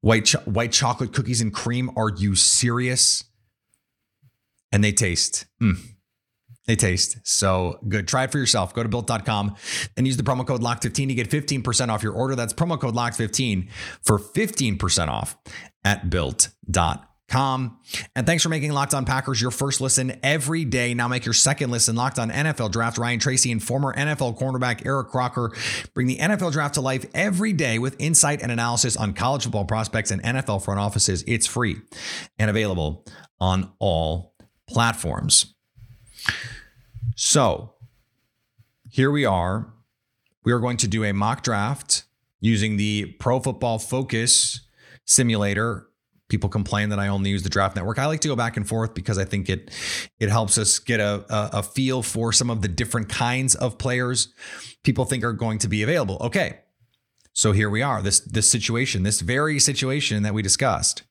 white 0.00 0.30
white 0.46 0.72
chocolate 0.72 1.12
cookies 1.12 1.40
and 1.40 1.52
cream. 1.52 1.90
Are 1.96 2.10
you 2.10 2.34
serious? 2.34 3.24
And 4.70 4.82
they 4.82 4.92
taste. 4.92 5.44
Mm, 5.62 5.76
they 6.66 6.76
taste 6.76 7.18
so 7.24 7.78
good. 7.88 8.08
Try 8.08 8.24
it 8.24 8.32
for 8.32 8.38
yourself. 8.38 8.72
Go 8.72 8.82
to 8.82 8.88
built.com 8.88 9.56
and 9.96 10.06
use 10.06 10.16
the 10.16 10.22
promo 10.22 10.46
code 10.46 10.62
LOCK15 10.62 11.08
to 11.08 11.14
get 11.14 11.28
15% 11.28 11.88
off 11.88 12.02
your 12.02 12.14
order. 12.14 12.34
That's 12.34 12.54
promo 12.54 12.80
code 12.80 12.94
LOCK15 12.94 13.68
for 14.02 14.18
15% 14.18 15.08
off 15.08 15.36
at 15.84 16.08
built.com. 16.08 17.06
And 17.34 18.26
thanks 18.26 18.42
for 18.42 18.48
making 18.48 18.72
Locked 18.72 18.94
On 18.94 19.04
Packers 19.04 19.40
your 19.40 19.50
first 19.50 19.80
listen 19.80 20.18
every 20.22 20.64
day. 20.64 20.94
Now 20.94 21.08
make 21.08 21.24
your 21.24 21.32
second 21.32 21.70
listen 21.70 21.96
Locked 21.96 22.18
On 22.18 22.30
NFL 22.30 22.72
Draft. 22.72 22.98
Ryan 22.98 23.18
Tracy 23.18 23.50
and 23.52 23.62
former 23.62 23.94
NFL 23.94 24.38
cornerback 24.38 24.84
Eric 24.86 25.08
Crocker 25.08 25.52
bring 25.94 26.06
the 26.06 26.18
NFL 26.18 26.52
Draft 26.52 26.74
to 26.74 26.80
life 26.80 27.06
every 27.14 27.52
day 27.52 27.78
with 27.78 27.96
insight 27.98 28.42
and 28.42 28.52
analysis 28.52 28.96
on 28.96 29.14
college 29.14 29.44
football 29.44 29.64
prospects 29.64 30.10
and 30.10 30.22
NFL 30.22 30.64
front 30.64 30.80
offices. 30.80 31.24
It's 31.26 31.46
free 31.46 31.76
and 32.38 32.50
available 32.50 33.04
on 33.40 33.72
all 33.78 34.34
platforms. 34.68 35.54
So 37.16 37.74
here 38.88 39.10
we 39.10 39.24
are. 39.24 39.72
We 40.44 40.52
are 40.52 40.58
going 40.58 40.76
to 40.78 40.88
do 40.88 41.04
a 41.04 41.12
mock 41.12 41.42
draft 41.42 42.04
using 42.40 42.76
the 42.76 43.06
Pro 43.20 43.40
Football 43.40 43.78
Focus 43.78 44.60
simulator 45.04 45.88
People 46.32 46.48
complain 46.48 46.88
that 46.88 46.98
I 46.98 47.08
only 47.08 47.28
use 47.28 47.42
the 47.42 47.50
draft 47.50 47.76
network. 47.76 47.98
I 47.98 48.06
like 48.06 48.20
to 48.20 48.28
go 48.28 48.34
back 48.34 48.56
and 48.56 48.66
forth 48.66 48.94
because 48.94 49.18
I 49.18 49.26
think 49.26 49.50
it 49.50 49.70
it 50.18 50.30
helps 50.30 50.56
us 50.56 50.78
get 50.78 50.98
a, 50.98 51.26
a, 51.28 51.58
a 51.58 51.62
feel 51.62 52.02
for 52.02 52.32
some 52.32 52.48
of 52.48 52.62
the 52.62 52.68
different 52.68 53.10
kinds 53.10 53.54
of 53.54 53.76
players 53.76 54.32
people 54.82 55.04
think 55.04 55.24
are 55.24 55.34
going 55.34 55.58
to 55.58 55.68
be 55.68 55.82
available. 55.82 56.16
Okay. 56.22 56.60
So 57.34 57.52
here 57.52 57.68
we 57.68 57.82
are, 57.82 58.00
this 58.00 58.20
this 58.20 58.50
situation, 58.50 59.02
this 59.02 59.20
very 59.20 59.58
situation 59.58 60.22
that 60.22 60.32
we 60.32 60.40
discussed. 60.40 61.02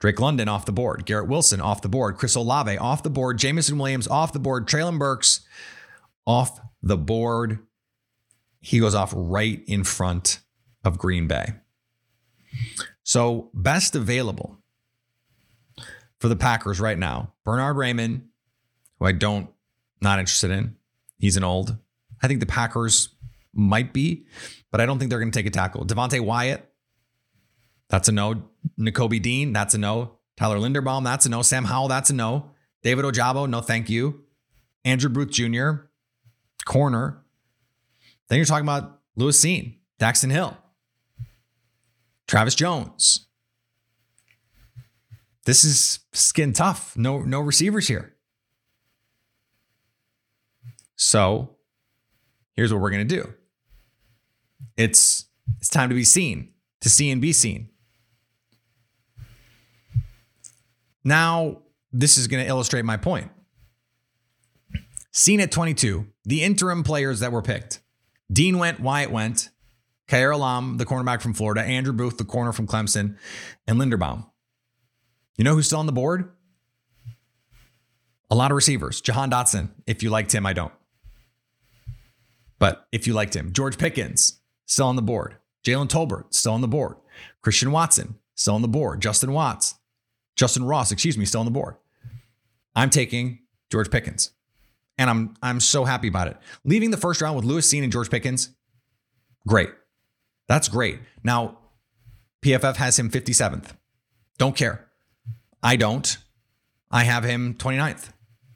Drake 0.00 0.18
London 0.18 0.48
off 0.48 0.66
the 0.66 0.72
board, 0.72 1.06
Garrett 1.06 1.28
Wilson 1.28 1.60
off 1.60 1.80
the 1.80 1.88
board, 1.88 2.16
Chris 2.16 2.34
Olave 2.34 2.76
off 2.78 3.04
the 3.04 3.10
board, 3.10 3.38
Jameson 3.38 3.78
Williams 3.78 4.08
off 4.08 4.32
the 4.32 4.40
board, 4.40 4.66
Treylon 4.66 4.98
Burks 4.98 5.46
off 6.26 6.60
the 6.82 6.98
board. 6.98 7.60
He 8.60 8.80
goes 8.80 8.96
off 8.96 9.12
right 9.14 9.62
in 9.68 9.84
front 9.84 10.40
of 10.84 10.98
Green 10.98 11.28
Bay. 11.28 11.52
So, 13.08 13.48
best 13.54 13.96
available 13.96 14.58
for 16.18 16.28
the 16.28 16.36
Packers 16.36 16.78
right 16.78 16.98
now 16.98 17.32
Bernhard 17.42 17.74
Raimann, 17.74 18.24
who 18.98 19.06
I 19.06 19.12
don't, 19.12 19.48
not 20.02 20.18
interested 20.18 20.50
in. 20.50 20.76
He's 21.18 21.38
an 21.38 21.42
old. 21.42 21.74
I 22.22 22.28
think 22.28 22.40
the 22.40 22.44
Packers 22.46 23.08
might 23.54 23.94
be, 23.94 24.26
but 24.70 24.82
I 24.82 24.84
don't 24.84 24.98
think 24.98 25.08
they're 25.08 25.20
going 25.20 25.30
to 25.30 25.38
take 25.38 25.46
a 25.46 25.50
tackle. 25.50 25.86
Devonte 25.86 26.20
Wyatt, 26.20 26.70
that's 27.88 28.10
a 28.10 28.12
no. 28.12 28.42
Nakobe 28.78 29.22
Dean, 29.22 29.54
that's 29.54 29.72
a 29.72 29.78
no. 29.78 30.18
Tyler 30.36 30.58
Linderbaum, 30.58 31.02
that's 31.02 31.24
a 31.24 31.30
no. 31.30 31.40
Sam 31.40 31.64
Howell, 31.64 31.88
that's 31.88 32.10
a 32.10 32.14
no. 32.14 32.50
David 32.82 33.06
Ojabo, 33.06 33.48
no 33.48 33.62
thank 33.62 33.88
you. 33.88 34.24
Andrew 34.84 35.08
Booth 35.08 35.30
Jr., 35.30 35.70
corner. 36.66 37.24
Then 38.28 38.36
you're 38.36 38.44
talking 38.44 38.66
about 38.66 39.00
Lewis 39.16 39.42
Cine, 39.42 39.78
Daxton 39.98 40.30
Hill. 40.30 40.58
Travis 42.28 42.54
Jones. 42.54 43.26
This 45.44 45.64
is 45.64 46.00
skin 46.12 46.52
tough. 46.52 46.96
No, 46.96 47.22
no 47.22 47.40
receivers 47.40 47.88
here. 47.88 48.14
So 50.94 51.56
here's 52.54 52.72
what 52.72 52.80
we're 52.80 52.90
gonna 52.90 53.04
do. 53.04 53.34
It's 54.76 55.26
it's 55.58 55.68
time 55.68 55.88
to 55.88 55.94
be 55.94 56.04
seen, 56.04 56.52
to 56.82 56.88
see 56.88 57.10
and 57.10 57.20
be 57.20 57.32
seen. 57.32 57.70
Now, 61.04 61.62
this 61.90 62.18
is 62.18 62.26
going 62.26 62.44
to 62.44 62.48
illustrate 62.48 62.84
my 62.84 62.96
point. 62.96 63.30
Cine 65.12 65.40
at 65.40 65.50
22, 65.50 66.06
the 66.24 66.42
interim 66.42 66.84
players 66.84 67.20
that 67.20 67.32
were 67.32 67.42
picked. 67.42 67.80
Dean 68.30 68.58
went, 68.58 68.78
Wyatt 68.78 69.10
went, 69.10 69.48
Kaiir 70.08 70.32
Elam, 70.32 70.78
the 70.78 70.86
cornerback 70.86 71.20
from 71.20 71.34
Florida, 71.34 71.62
Andrew 71.62 71.92
Booth, 71.92 72.18
the 72.18 72.24
corner 72.24 72.52
from 72.52 72.66
Clemson, 72.66 73.16
and 73.66 73.78
Linderbaum. 73.78 74.26
You 75.36 75.44
know 75.44 75.54
who's 75.54 75.66
still 75.66 75.78
on 75.78 75.86
the 75.86 75.92
board? 75.92 76.30
A 78.30 78.34
lot 78.34 78.50
of 78.50 78.56
receivers. 78.56 79.00
Jahan 79.00 79.30
Dotson. 79.30 79.70
If 79.86 80.02
you 80.02 80.10
liked 80.10 80.34
him, 80.34 80.44
I 80.44 80.52
don't. 80.52 80.72
But 82.58 82.86
if 82.90 83.06
you 83.06 83.14
liked 83.14 83.36
him, 83.36 83.52
George 83.52 83.78
Pickens, 83.78 84.40
still 84.66 84.86
on 84.86 84.96
the 84.96 85.02
board. 85.02 85.36
Jalen 85.64 85.88
Tolbert, 85.88 86.34
still 86.34 86.52
on 86.52 86.60
the 86.60 86.68
board. 86.68 86.96
Christian 87.42 87.70
Watson, 87.70 88.16
still 88.34 88.54
on 88.54 88.62
the 88.62 88.68
board. 88.68 89.00
Justin 89.00 89.32
Watts, 89.32 89.76
Justyn 90.36 90.68
Ross, 90.68 90.92
excuse 90.92 91.18
me, 91.18 91.24
still 91.24 91.40
on 91.40 91.46
the 91.46 91.52
board. 91.52 91.76
I'm 92.74 92.90
taking 92.90 93.40
George 93.70 93.90
Pickens. 93.90 94.32
And 94.96 95.08
I'm 95.08 95.34
I'm 95.42 95.60
so 95.60 95.84
happy 95.84 96.08
about 96.08 96.28
it. 96.28 96.36
Leaving 96.64 96.90
the 96.90 96.96
first 96.96 97.20
round 97.20 97.36
with 97.36 97.44
Lewis 97.44 97.72
Cine 97.72 97.84
and 97.84 97.92
George 97.92 98.10
Pickens, 98.10 98.50
great. 99.46 99.70
That's 100.48 100.68
great. 100.68 100.98
Now, 101.22 101.58
PFF 102.42 102.76
has 102.76 102.98
him 102.98 103.10
57th. 103.10 103.70
Don't 104.38 104.56
care. 104.56 104.86
I 105.62 105.76
don't. 105.76 106.16
I 106.90 107.04
have 107.04 107.24
him 107.24 107.54
29th. 107.54 108.10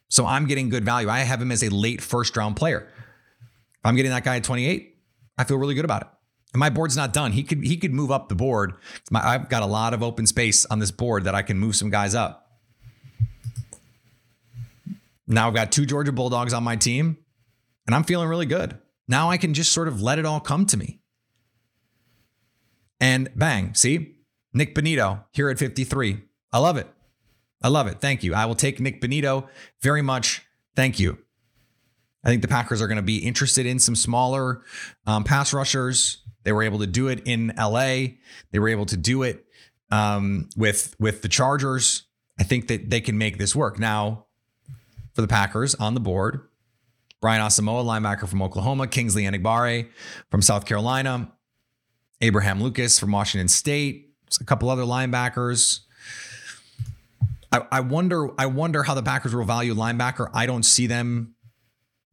So 0.09 0.27
I'm 0.27 0.47
getting 0.47 0.69
good 0.69 0.85
value. 0.85 1.09
I 1.09 1.21
have 1.21 1.41
him 1.41 1.53
as 1.53 1.63
a 1.63 1.69
late 1.69 2.01
first 2.01 2.37
round 2.37 2.57
player. 2.57 2.89
If 2.89 3.81
I'm 3.85 3.97
getting 3.97 4.11
that 4.11 4.25
guy 4.25 4.37
at 4.37 4.45
28, 4.45 4.97
I 5.39 5.45
feel 5.45 5.57
really 5.57 5.75
good 5.75 5.85
about 5.85 6.03
it. 6.03 6.09
And 6.53 6.61
my 6.61 6.71
board's 6.71 6.97
not 6.97 7.13
done. 7.13 7.33
He 7.33 7.43
could 7.43 7.65
he 7.65 7.79
could 7.79 7.93
move 7.93 8.11
up 8.11 8.29
the 8.29 8.35
board. 8.35 8.75
I've 9.15 9.49
got 9.49 9.63
a 9.63 9.67
lot 9.67 9.95
of 9.95 10.03
open 10.03 10.27
space 10.27 10.67
on 10.67 10.79
this 10.79 10.91
board 10.91 11.25
that 11.25 11.35
I 11.35 11.41
can 11.41 11.59
move 11.59 11.77
some 11.77 11.89
guys 11.89 12.15
up. 12.15 12.47
Now 15.27 15.49
I've 15.49 15.55
got 15.55 15.73
two 15.73 15.87
Georgia 15.87 16.13
Bulldogs 16.13 16.53
on 16.53 16.63
my 16.63 16.77
team, 16.77 17.17
and 17.87 17.95
I'm 17.95 18.05
feeling 18.05 18.29
really 18.29 18.45
good. 18.45 18.79
Now 19.09 19.31
I 19.31 19.39
can 19.39 19.55
just 19.55 19.73
sort 19.73 19.89
of 19.89 20.03
let 20.03 20.19
it 20.19 20.27
all 20.27 20.41
come 20.41 20.67
to 20.67 20.77
me. 20.77 21.01
And 23.03 23.31
bang, 23.35 23.75
see? 23.75 24.15
Nik 24.55 24.77
Bonitto 24.77 25.25
here 25.33 25.51
at 25.51 25.59
53. 25.59 26.23
I 26.53 26.59
love 26.59 26.77
it. 26.77 26.87
I 27.61 27.67
love 27.67 27.89
it. 27.89 28.01
Thank 28.01 28.23
you. 28.23 28.33
I 28.33 28.47
will 28.47 28.55
take 28.55 28.79
Nik 28.79 29.01
Bonitto 29.01 29.49
very 29.81 30.03
much. 30.03 30.47
Thank 30.77 31.01
you. 31.01 31.19
I 32.25 32.29
think 32.29 32.43
the 32.43 32.49
Packers 32.49 32.81
are 32.81 32.87
going 32.87 32.97
to 32.97 33.03
be 33.03 33.19
interested 33.19 33.67
in 33.67 33.81
some 33.81 33.97
smaller 33.97 34.63
um, 35.05 35.25
pass 35.25 35.53
rushers. 35.53 36.23
They 36.45 36.53
were 36.53 36.63
able 36.63 36.79
to 36.79 36.87
do 36.87 37.09
it 37.09 37.23
in 37.25 37.53
LA. 37.59 38.15
They 38.53 38.61
were 38.61 38.69
able 38.69 38.87
to 38.87 38.97
do 38.97 39.25
it 39.25 39.47
um, 39.91 40.49
with 40.57 40.95
with 41.01 41.23
the 41.23 41.29
Chargers. 41.29 42.05
I 42.39 42.45
think 42.45 42.69
that 42.69 42.89
they 42.89 43.01
can 43.01 43.19
make 43.19 43.37
this 43.37 43.57
work. 43.57 43.81
Now, 43.81 44.27
for 45.15 45.23
the 45.23 45.29
Packers 45.29 45.75
on 45.75 45.95
the 45.95 46.01
board, 46.01 46.41
Brian 47.21 47.43
Asamoah, 47.43 47.85
linebacker 47.85 48.29
from 48.29 48.43
Oklahoma, 48.43 48.87
Kingsley 48.87 49.25
Enagbare 49.25 49.89
from 50.31 50.41
South 50.41 50.67
Carolina, 50.67 51.33
Abraham 52.23 52.63
Lucas 52.63 52.99
from 52.99 53.11
Washington 53.13 53.49
State, 53.49 54.11
a 54.41 54.45
couple 54.45 54.71
other 54.71 54.85
linebackers. 54.85 55.81
I, 57.51 57.67
I 57.71 57.81
wonder, 57.81 58.29
I 58.41 58.47
wonder 58.47 58.85
how 58.85 58.95
the 58.95 59.03
Packers 59.03 59.35
will 59.35 59.45
value 59.45 59.75
linebacker. 59.75 60.31
I 60.33 60.47
don't 60.47 60.63
see 60.63 60.87
them, 60.87 61.35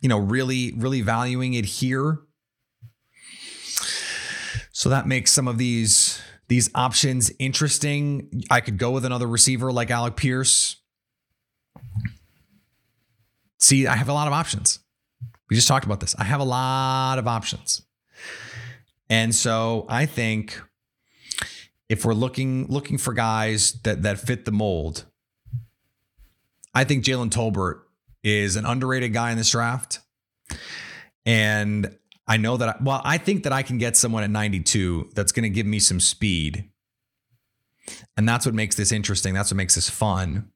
you 0.01 0.09
know, 0.09 0.17
really, 0.17 0.73
really 0.75 1.01
valuing 1.01 1.53
it 1.53 1.65
here. 1.65 2.19
So 4.71 4.89
that 4.89 5.07
makes 5.07 5.31
some 5.31 5.47
of 5.47 5.57
these 5.57 6.21
these 6.47 6.69
options 6.73 7.31
interesting. 7.37 8.43
I 8.49 8.59
could 8.59 8.77
go 8.79 8.89
with 8.89 9.05
another 9.05 9.27
receiver 9.27 9.71
like 9.71 9.91
Alec 9.91 10.15
Pierce. 10.15 10.77
See, 13.59 13.85
I 13.85 13.95
have 13.95 14.09
a 14.09 14.13
lot 14.13 14.25
of 14.25 14.33
options. 14.33 14.79
We 15.49 15.55
just 15.55 15.67
talked 15.67 15.85
about 15.85 15.99
this. 15.99 16.15
I 16.17 16.23
have 16.23 16.39
a 16.39 16.45
lot 16.45 17.19
of 17.19 17.27
options. 17.27 17.83
And 19.09 19.33
so 19.33 19.85
I 19.89 20.05
think 20.05 20.61
if 21.87 22.05
we're 22.05 22.13
looking 22.13 22.67
looking 22.67 22.97
for 22.97 23.13
guys 23.13 23.73
that 23.83 24.03
that 24.03 24.19
fit 24.19 24.45
the 24.45 24.51
mold, 24.51 25.05
I 26.73 26.83
think 26.83 27.03
Jalen 27.03 27.31
Tolbert 27.31 27.81
is 28.23 28.55
an 28.55 28.65
underrated 28.65 29.13
guy 29.13 29.31
in 29.31 29.37
this 29.37 29.49
draft. 29.49 29.99
And 31.25 31.95
I 32.27 32.37
know 32.37 32.57
that, 32.57 32.69
I, 32.69 32.75
well, 32.81 33.01
I 33.03 33.17
think 33.17 33.43
that 33.43 33.53
I 33.53 33.63
can 33.63 33.77
get 33.77 33.97
someone 33.97 34.23
at 34.23 34.29
92 34.29 35.09
that's 35.15 35.31
going 35.31 35.43
to 35.43 35.49
give 35.49 35.65
me 35.65 35.79
some 35.79 35.99
speed. 35.99 36.69
And 38.15 38.29
that's 38.29 38.45
what 38.45 38.53
makes 38.53 38.75
this 38.75 38.91
interesting. 38.91 39.33
That's 39.33 39.51
what 39.51 39.57
makes 39.57 39.75
this 39.75 39.89
fun. 39.89 40.51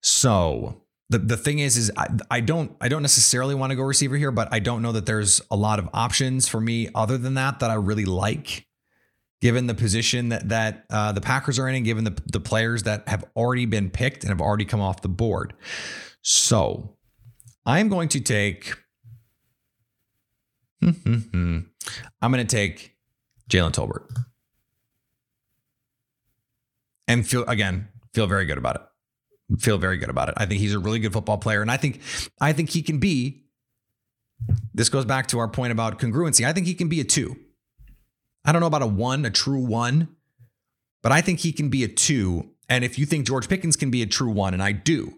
So 0.00 0.82
the, 1.10 1.18
the 1.18 1.36
thing 1.36 1.58
is, 1.58 1.76
is 1.76 1.90
I, 1.96 2.06
I 2.30 2.40
don't, 2.40 2.74
I 2.80 2.88
don't 2.88 3.02
necessarily 3.02 3.54
want 3.54 3.70
to 3.70 3.76
go 3.76 3.82
receiver 3.82 4.16
here, 4.16 4.30
but 4.30 4.48
I 4.52 4.60
don't 4.60 4.80
know 4.80 4.92
that 4.92 5.06
there's 5.06 5.42
a 5.50 5.56
lot 5.56 5.78
of 5.78 5.88
options 5.92 6.48
for 6.48 6.60
me 6.60 6.88
other 6.94 7.18
than 7.18 7.34
that, 7.34 7.58
that 7.58 7.70
I 7.70 7.74
really 7.74 8.04
like 8.04 8.66
given 9.40 9.66
the 9.66 9.74
position 9.74 10.28
that, 10.28 10.48
that 10.50 10.84
uh, 10.88 11.10
the 11.12 11.20
Packers 11.20 11.58
are 11.58 11.68
in 11.68 11.74
and 11.74 11.84
given 11.84 12.04
the, 12.04 12.16
the 12.26 12.40
players 12.40 12.84
that 12.84 13.08
have 13.08 13.24
already 13.34 13.66
been 13.66 13.90
picked 13.90 14.22
and 14.22 14.28
have 14.28 14.40
already 14.40 14.64
come 14.64 14.80
off 14.80 15.02
the 15.02 15.08
board. 15.08 15.52
So 16.22 16.96
I'm 17.66 17.88
going 17.88 18.08
to 18.10 18.20
take 18.20 18.74
hmm, 20.80 20.90
hmm, 20.90 21.14
hmm. 21.16 21.58
I'm 22.22 22.30
going 22.30 22.46
to 22.46 22.56
take 22.56 22.96
Jalen 23.50 23.72
Tolbert 23.72 24.06
and 27.08 27.26
feel 27.26 27.44
again 27.46 27.88
feel 28.14 28.26
very 28.26 28.44
good 28.44 28.58
about 28.58 28.76
it. 28.76 28.82
Feel 29.58 29.78
very 29.78 29.96
good 29.96 30.10
about 30.10 30.28
it. 30.28 30.34
I 30.36 30.46
think 30.46 30.60
he's 30.60 30.74
a 30.74 30.78
really 30.78 31.00
good 31.00 31.12
football 31.12 31.38
player, 31.38 31.62
and 31.62 31.70
I 31.70 31.76
think 31.76 32.00
I 32.40 32.52
think 32.52 32.70
he 32.70 32.82
can 32.82 32.98
be. 32.98 33.44
This 34.72 34.88
goes 34.88 35.04
back 35.04 35.26
to 35.28 35.38
our 35.38 35.48
point 35.48 35.72
about 35.72 35.98
congruency. 35.98 36.46
I 36.46 36.52
think 36.52 36.66
he 36.66 36.74
can 36.74 36.88
be 36.88 37.00
a 37.00 37.04
two. 37.04 37.36
I 38.44 38.52
don't 38.52 38.60
know 38.60 38.66
about 38.66 38.82
a 38.82 38.86
one, 38.86 39.24
a 39.26 39.30
true 39.30 39.64
one, 39.64 40.08
but 41.02 41.12
I 41.12 41.20
think 41.20 41.40
he 41.40 41.52
can 41.52 41.68
be 41.68 41.84
a 41.84 41.88
two. 41.88 42.50
And 42.68 42.84
if 42.84 42.98
you 42.98 43.04
think 43.04 43.26
George 43.26 43.48
Pickens 43.48 43.76
can 43.76 43.90
be 43.90 44.00
a 44.02 44.06
true 44.06 44.30
one, 44.30 44.54
and 44.54 44.62
I 44.62 44.72
do, 44.72 45.14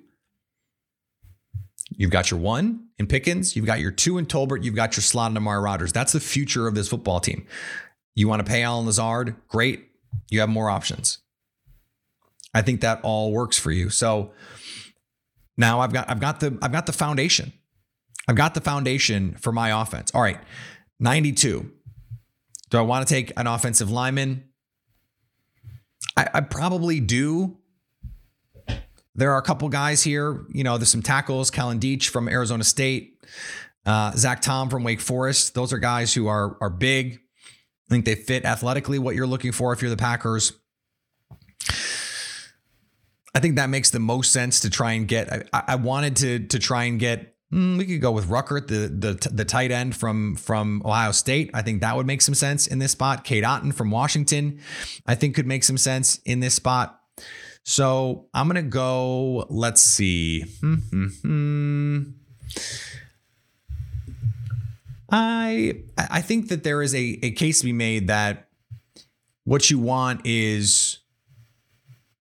You've 1.97 2.11
got 2.11 2.31
your 2.31 2.41
one 2.41 2.89
in 2.99 3.07
Pickens, 3.07 3.55
you've 3.57 3.67
got 3.67 3.81
your 3.81 3.91
two 3.91 4.19
in 4.19 4.27
Tolbert, 4.27 4.65
you've 4.65 4.75
got 4.75 4.97
your 4.97 5.03
slot 5.03 5.31
in 5.31 5.37
Amari 5.37 5.61
Rodgers. 5.61 5.93
That's 5.93 6.13
the 6.13 6.21
future 6.21 6.67
of 6.67 6.75
this 6.75 6.89
football 6.89 7.21
team. 7.21 7.47
You 8.15 8.29
want 8.29 8.45
to 8.45 8.51
pay 8.51 8.63
Allen 8.63 8.87
Lazard? 8.87 9.37
Great. 9.49 9.89
You 10.31 10.41
have 10.41 10.49
more 10.49 10.71
options. 10.71 11.19
I 12.55 12.63
think 12.63 12.83
that 12.83 13.01
all 13.03 13.33
works 13.33 13.59
for 13.59 13.71
you. 13.71 13.91
So 13.91 14.33
now 15.57 15.81
I've 15.81 15.93
got 15.93 16.11
I've 16.11 16.21
got 16.21 16.41
the 16.41 16.59
I've 16.63 16.73
got 16.73 16.87
the 16.87 16.93
foundation. 16.93 17.53
I've 18.29 18.37
got 18.37 18.55
the 18.55 18.61
foundation 18.61 19.37
for 19.41 19.53
my 19.53 19.81
offense. 19.83 20.13
All 20.15 20.23
right. 20.23 20.39
92. 21.01 21.71
Do 22.71 22.79
I 22.79 22.83
want 22.83 23.07
to 23.07 23.13
take 23.13 23.33
an 23.37 23.47
offensive 23.47 23.91
lineman? 23.91 24.45
I, 26.17 26.29
I 26.35 26.41
probably 26.41 27.01
do. 27.01 27.59
There 29.15 29.33
are 29.33 29.39
a 29.39 29.43
couple 29.43 29.69
guys 29.69 30.03
here. 30.03 30.47
You 30.53 30.65
know, 30.65 30.79
there's 30.79 30.91
some 30.91 31.03
tackles. 31.03 31.51
Kellen 31.51 31.81
Diesch 31.81 32.09
from 32.09 32.29
Arizona 32.29 32.65
State, 32.65 33.23
uh, 33.85 34.13
Zach 34.13 34.41
Tom 34.41 34.71
from 34.71 34.85
Wake 34.85 35.01
Forest. 35.01 35.55
Those 35.55 35.73
are 35.73 35.79
guys 35.79 36.15
who 36.15 36.29
are 36.29 36.57
are 36.61 36.71
big. 36.71 37.21
I 37.89 37.91
think 37.91 38.05
they 38.07 38.15
fit 38.15 38.45
athletically 38.45 38.99
what 38.99 39.15
you're 39.15 39.27
looking 39.27 39.53
for 39.53 39.73
if 39.73 39.83
you're 39.83 39.91
the 39.91 39.97
Packers. 39.99 40.53
I 43.35 43.41
think 43.41 43.57
that 43.57 43.71
makes 43.71 43.91
the 43.91 43.99
most 43.99 44.33
sense 44.33 44.61
to 44.61 44.71
try 44.71 44.93
and 44.93 45.09
get. 45.09 45.49
I, 45.53 45.63
I 45.69 45.75
wanted 45.77 46.17
to 46.17 46.39
to 46.47 46.59
try 46.59 46.85
and 46.85 46.99
get. 46.99 47.35
Mm, 47.53 47.77
we 47.77 47.85
could 47.85 48.01
go 48.01 48.13
with 48.13 48.29
Ruckert, 48.29 48.69
the 48.69 48.89
the 48.89 49.29
the 49.31 49.45
tight 49.45 49.71
end 49.71 49.97
from 49.97 50.37
from 50.37 50.83
Ohio 50.85 51.13
State. 51.13 51.51
I 51.55 51.63
think 51.63 51.81
that 51.81 51.97
would 51.97 52.07
make 52.07 52.23
some 52.23 52.35
sense 52.35 52.67
in 52.67 52.79
this 52.79 52.93
spot. 52.93 53.25
Cade 53.25 53.45
Otton 53.45 53.75
from 53.75 53.91
Washington, 53.91 54.61
I 55.07 55.15
think 55.15 55.35
could 55.35 55.47
make 55.47 55.65
some 55.65 55.79
sense 55.79 56.19
in 56.25 56.41
this 56.41 56.55
spot. 56.55 57.01
So 57.65 58.27
I'm 58.35 58.49
gonna 58.49 58.63
go. 58.63 59.47
Let's 59.49 59.83
see. 59.83 60.43
Hmm, 60.61 62.03
I 65.11 65.83
I 65.99 66.21
think 66.23 66.49
that 66.49 66.65
there 66.65 66.83
is 66.83 66.95
a 66.95 67.19
a 67.23 67.31
case 67.33 67.61
to 67.61 67.67
be 67.67 67.73
made 67.73 68.09
that 68.09 68.49
what 69.45 69.71
you 69.71 69.79
want 69.79 70.23
is 70.25 70.99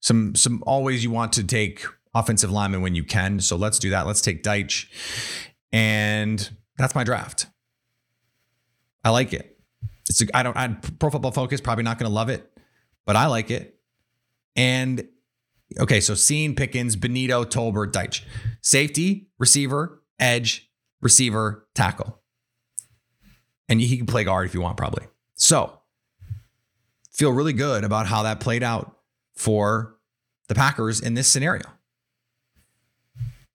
some 0.02 0.36
some 0.36 0.62
always 0.66 1.04
you 1.04 1.12
want 1.12 1.32
to 1.34 1.44
take 1.44 1.86
offensive 2.14 2.52
linemen 2.52 2.82
when 2.82 2.96
you 2.96 3.04
can. 3.04 3.40
So 3.40 3.56
let's 3.56 3.80
do 3.80 3.92
that. 3.92 4.06
Let's 4.06 4.22
take 4.22 4.44
Diesch. 4.44 4.88
And 5.72 6.50
that's 6.78 6.96
my 6.96 7.04
draft. 7.04 7.46
I 9.04 9.12
like 9.12 9.32
it. 9.32 9.58
It's 10.10 10.22
a, 10.22 10.26
I 10.36 10.44
don't 10.44 10.58
I 10.58 10.68
pro 11.00 11.10
football 11.10 11.32
focus 11.32 11.62
probably 11.62 11.84
not 11.84 11.98
going 11.98 12.10
to 12.10 12.14
love 12.14 12.30
it, 12.30 12.52
but 13.06 13.16
I 13.16 13.28
like 13.28 13.50
it. 13.52 13.80
And 14.56 15.08
okay, 15.80 16.02
so 16.02 16.14
Cine, 16.14 16.58
Pickens, 16.58 16.96
Bonitto, 16.96 17.46
Tolbert, 17.46 17.94
Diesch. 17.94 18.24
Safety, 18.62 19.30
receiver, 19.38 20.02
edge, 20.20 20.70
receiver, 21.00 21.68
tackle. 21.74 22.20
And 23.70 23.80
he 23.80 23.96
can 23.98 24.06
play 24.06 24.26
guard 24.26 24.48
if 24.48 24.54
you 24.54 24.62
want, 24.62 24.76
probably. 24.76 25.06
So 25.36 25.80
feel 27.12 27.32
really 27.32 27.54
good 27.54 27.84
about 27.84 28.08
how 28.08 28.24
that 28.24 28.40
played 28.40 28.64
out 28.64 28.98
for 29.42 29.98
the 30.50 30.54
Packers 30.54 31.00
in 31.00 31.16
this 31.16 31.28
scenario. 31.28 31.66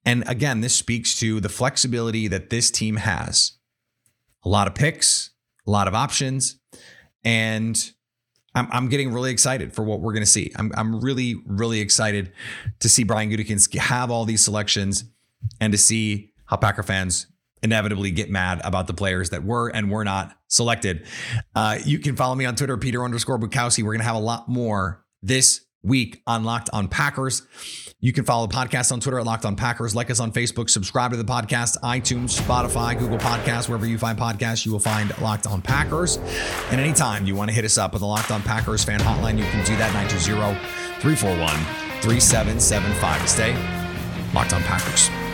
And 0.03 0.27
again, 0.27 0.59
this 0.59 0.75
speaks 0.75 1.17
to 1.19 1.39
the 1.39 1.47
flexibility 1.47 2.27
that 2.27 2.49
this 2.49 2.69
team 2.69 2.97
has. 2.97 3.53
A 4.43 4.49
lot 4.49 4.67
of 4.67 4.75
picks, 4.75 5.31
a 5.65 5.71
lot 5.71 5.87
of 5.87 5.95
options, 5.95 6.59
and 7.23 7.91
I'm, 8.53 8.67
I'm 8.71 8.89
getting 8.89 9.13
really 9.13 9.31
excited 9.31 9.73
for 9.73 9.83
what 9.83 10.01
we're 10.01 10.11
going 10.11 10.23
to 10.23 10.29
see. 10.29 10.51
I'm, 10.57 10.71
I'm 10.75 10.99
really, 10.99 11.35
really 11.45 11.79
excited 11.79 12.33
to 12.79 12.89
see 12.89 13.03
Brian 13.03 13.29
Gutekunst 13.29 13.73
have 13.77 14.11
all 14.11 14.25
these 14.25 14.43
selections 14.43 15.05
and 15.61 15.71
to 15.71 15.77
see 15.77 16.31
how 16.45 16.57
Packer 16.57 16.83
fans 16.83 17.27
inevitably 17.63 18.11
get 18.11 18.29
mad 18.29 18.59
about 18.63 18.87
the 18.87 18.93
players 18.93 19.29
that 19.29 19.43
were 19.43 19.69
and 19.69 19.89
were 19.89 20.03
not 20.03 20.37
selected. 20.47 21.05
Uh, 21.55 21.79
you 21.85 21.99
can 21.99 22.15
follow 22.15 22.35
me 22.35 22.45
on 22.45 22.55
Twitter, 22.55 22.77
Peter 22.77 23.03
underscore 23.03 23.39
Bukowski. 23.39 23.83
We're 23.83 23.93
going 23.93 23.99
to 23.99 24.05
have 24.05 24.15
a 24.15 24.19
lot 24.19 24.49
more 24.49 25.05
this 25.21 25.66
week 25.83 26.21
on 26.27 26.43
Locked 26.43 26.69
on 26.73 26.87
Packers. 26.87 27.43
You 27.99 28.13
can 28.13 28.25
follow 28.25 28.45
the 28.47 28.53
podcast 28.53 28.91
on 28.91 28.99
Twitter 28.99 29.19
at 29.19 29.25
Locked 29.25 29.45
on 29.45 29.55
Packers. 29.55 29.95
Like 29.95 30.11
us 30.11 30.19
on 30.19 30.31
Facebook. 30.31 30.69
Subscribe 30.69 31.11
to 31.11 31.17
the 31.17 31.23
podcast, 31.23 31.77
iTunes, 31.81 32.39
Spotify, 32.39 32.97
Google 32.97 33.17
Podcasts, 33.17 33.67
wherever 33.67 33.85
you 33.85 33.97
find 33.97 34.17
podcasts, 34.17 34.65
you 34.65 34.71
will 34.71 34.79
find 34.79 35.17
Locked 35.19 35.47
on 35.47 35.61
Packers. 35.61 36.17
And 36.69 36.79
anytime 36.79 37.25
you 37.25 37.35
want 37.35 37.49
to 37.49 37.55
hit 37.55 37.65
us 37.65 37.77
up 37.77 37.93
with 37.93 38.01
the 38.01 38.07
Locked 38.07 38.31
on 38.31 38.41
Packers 38.41 38.83
fan 38.83 38.99
hotline, 38.99 39.37
you 39.37 39.45
can 39.45 39.65
do 39.65 39.75
that 39.77 39.93
920 39.93 40.59
341 41.01 41.49
3775 42.01 43.21
to 43.21 43.27
stay 43.27 43.53
Locked 44.33 44.53
on 44.53 44.61
Packers. 44.63 45.26